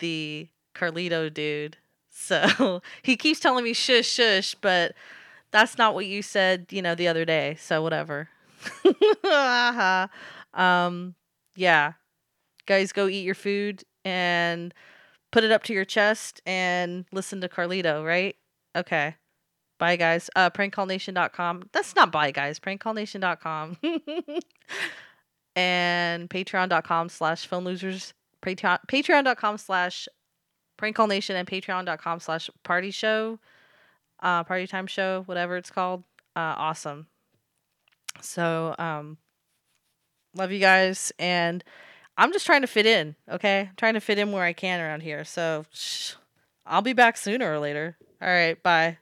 [0.00, 1.76] the Carlito dude.
[2.10, 4.94] So he keeps telling me shush, shush, but
[5.52, 7.56] that's not what you said, you know, the other day.
[7.60, 8.28] So whatever.
[10.54, 11.14] um,
[11.54, 11.92] yeah.
[12.66, 14.72] Guys, go eat your food and
[15.30, 18.36] put it up to your chest and listen to Carlito, right?
[18.76, 19.16] Okay.
[19.78, 20.30] Bye, guys.
[20.36, 21.64] Uh, prankcallnation.com.
[21.72, 22.60] That's not bye, guys.
[22.60, 23.78] Prankcallnation.com.
[25.56, 28.14] and patreon.com slash phone losers.
[28.42, 30.08] Patreon, patreon.com slash
[30.80, 33.38] prankcallnation and patreon.com slash party show.
[34.20, 36.04] Uh, party time show, whatever it's called.
[36.36, 37.08] Uh, awesome.
[38.20, 39.18] So, um,
[40.36, 41.12] love you guys.
[41.18, 41.64] And
[42.22, 43.62] I'm just trying to fit in, okay?
[43.62, 45.24] I'm trying to fit in where I can around here.
[45.24, 46.12] So, shh,
[46.64, 47.96] I'll be back sooner or later.
[48.22, 48.98] All right, bye.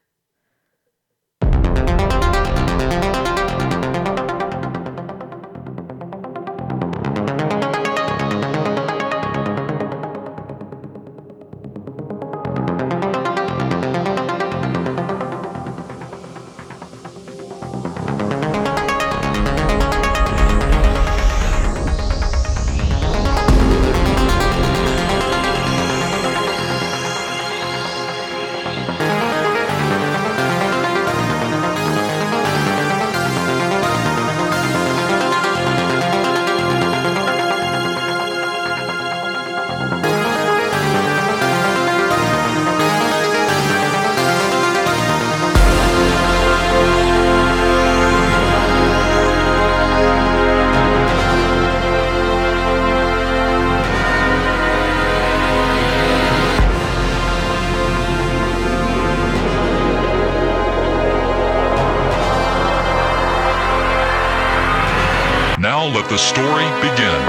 [66.11, 67.20] The story begin.